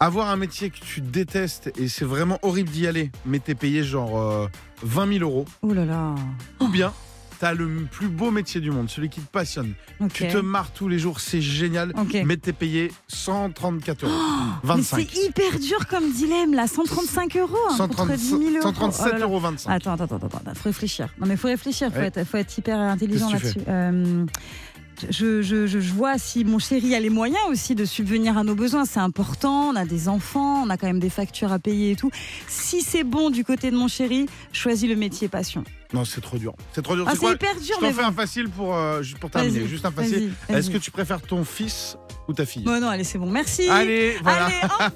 avoir 0.00 0.30
un 0.30 0.36
métier 0.36 0.70
que 0.70 0.78
tu 0.78 1.00
détestes 1.00 1.70
et 1.78 1.88
c'est 1.88 2.04
vraiment 2.04 2.38
horrible 2.42 2.70
d'y 2.70 2.86
aller, 2.86 3.10
mais 3.26 3.38
t'es 3.38 3.54
payé 3.54 3.82
genre 3.82 4.18
euh, 4.18 4.46
20 4.82 5.18
000 5.18 5.24
euros. 5.30 5.44
Oh 5.62 5.72
là 5.74 5.84
là. 5.84 6.14
Ou 6.60 6.68
bien 6.68 6.92
t'as 7.40 7.54
le 7.54 7.68
plus 7.90 8.08
beau 8.08 8.30
métier 8.30 8.60
du 8.60 8.70
monde, 8.70 8.88
celui 8.90 9.08
qui 9.08 9.20
te 9.20 9.30
passionne. 9.30 9.72
Tu 10.12 10.26
te 10.28 10.36
marres 10.38 10.72
tous 10.72 10.88
les 10.88 10.98
jours, 10.98 11.20
c'est 11.20 11.40
génial, 11.40 11.92
Ok. 11.96 12.16
mais 12.26 12.36
t'es 12.36 12.52
payé 12.52 12.90
134 13.08 14.04
euros. 14.04 14.12
Mais 14.64 14.68
25. 14.74 15.08
c'est 15.12 15.24
hyper 15.26 15.58
dur 15.58 15.86
comme 15.88 16.10
dilemme 16.10 16.54
là, 16.54 16.66
135 16.66 17.36
euros 17.36 17.56
hein, 17.70 17.76
contre 17.78 18.12
10 18.14 18.28
000 18.28 18.40
euros. 18.54 18.62
137 18.62 19.12
Oh 19.18 19.22
euros 19.22 19.40
25. 19.40 19.70
Attends, 19.70 19.92
attends, 19.92 20.04
attends, 20.16 20.26
attends, 20.26 20.54
faut 20.54 20.68
réfléchir. 20.68 21.08
Non 21.20 21.26
mais 21.26 21.36
faut 21.36 21.48
réfléchir, 21.48 21.90
faut, 21.92 21.98
Ouais. 21.98 22.06
être, 22.06 22.24
faut 22.24 22.36
être 22.36 22.56
hyper 22.58 22.78
intelligent 22.78 23.30
là-dessus. 23.30 23.58
Euh, 23.68 24.24
je, 25.10 25.42
je, 25.42 25.66
je, 25.68 25.78
je 25.78 25.92
vois 25.92 26.18
si 26.18 26.44
mon 26.44 26.58
chéri 26.58 26.92
a 26.96 27.00
les 27.00 27.08
moyens 27.10 27.38
aussi 27.50 27.76
de 27.76 27.84
subvenir 27.84 28.36
à 28.36 28.42
nos 28.42 28.56
besoins. 28.56 28.84
C'est 28.84 28.98
important, 28.98 29.68
on 29.70 29.76
a 29.76 29.84
des 29.84 30.08
enfants, 30.08 30.62
on 30.64 30.70
a 30.70 30.76
quand 30.76 30.88
même 30.88 30.98
des 30.98 31.10
factures 31.10 31.52
à 31.52 31.60
payer 31.60 31.92
et 31.92 31.96
tout. 31.96 32.10
Si 32.48 32.82
c'est 32.82 33.04
bon 33.04 33.30
du 33.30 33.44
côté 33.44 33.70
de 33.70 33.76
mon 33.76 33.86
chéri, 33.86 34.26
choisis 34.52 34.88
le 34.88 34.96
métier 34.96 35.28
passion. 35.28 35.62
Non, 35.94 36.04
c'est 36.04 36.20
trop 36.20 36.36
dur. 36.36 36.54
C'est 36.74 36.82
trop 36.82 36.94
dur. 36.94 37.06
Ah, 37.08 37.12
C'est 37.18 37.26
hyper 37.32 37.54
dur, 37.54 37.62
Je 37.66 37.72
t'en 37.74 37.80
mais 37.80 37.92
fais 37.92 38.02
bon. 38.02 38.08
un 38.08 38.12
facile 38.12 38.48
pour, 38.50 38.76
euh, 38.76 39.02
juste 39.02 39.18
pour 39.18 39.30
terminer. 39.30 39.66
Juste 39.66 39.86
un 39.86 39.90
facile. 39.90 40.32
Est-ce 40.48 40.70
que 40.70 40.76
tu 40.78 40.90
préfères 40.90 41.22
ton 41.22 41.44
fils 41.44 41.96
ou 42.28 42.34
ta 42.34 42.44
fille? 42.44 42.62
Bon 42.62 42.78
non, 42.80 42.88
allez, 42.88 43.04
c'est 43.04 43.16
bon, 43.18 43.30
merci. 43.30 43.68
Allez, 43.70 44.18
voilà. 44.22 44.48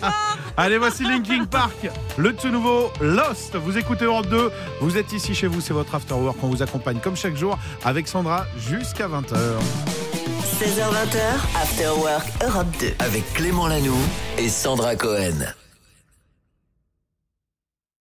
Allez, 0.59 0.77
voici 0.77 1.03
Linkin 1.05 1.47
Park, 1.47 1.89
le 2.19 2.35
tout 2.37 2.49
nouveau 2.51 2.91
Lost. 3.01 3.57
Vous 3.57 3.79
écoutez 3.79 4.05
Europe 4.05 4.29
2, 4.29 4.51
vous 4.83 4.99
êtes 4.99 5.13
ici 5.15 5.35
chez 5.35 5.47
vous, 5.47 5.63
c'est 5.63 5.73
votre 5.73 5.95
After 5.95 6.13
Work. 6.15 6.37
On 6.43 6.49
vous 6.49 6.63
accompagne 6.63 6.99
comme 6.99 7.17
chaque 7.17 7.37
jour 7.37 7.59
avec 7.85 8.07
Sandra 8.07 8.45
jusqu'à 8.59 9.09
20h. 9.09 9.35
16h20h, 10.61 11.61
After 11.63 11.89
Work 11.99 12.27
Europe 12.47 12.67
2. 12.81 12.89
Avec 12.99 13.33
Clément 13.33 13.67
Lanoux 13.67 13.97
et 14.37 14.49
Sandra 14.51 14.95
Cohen. 14.97 15.55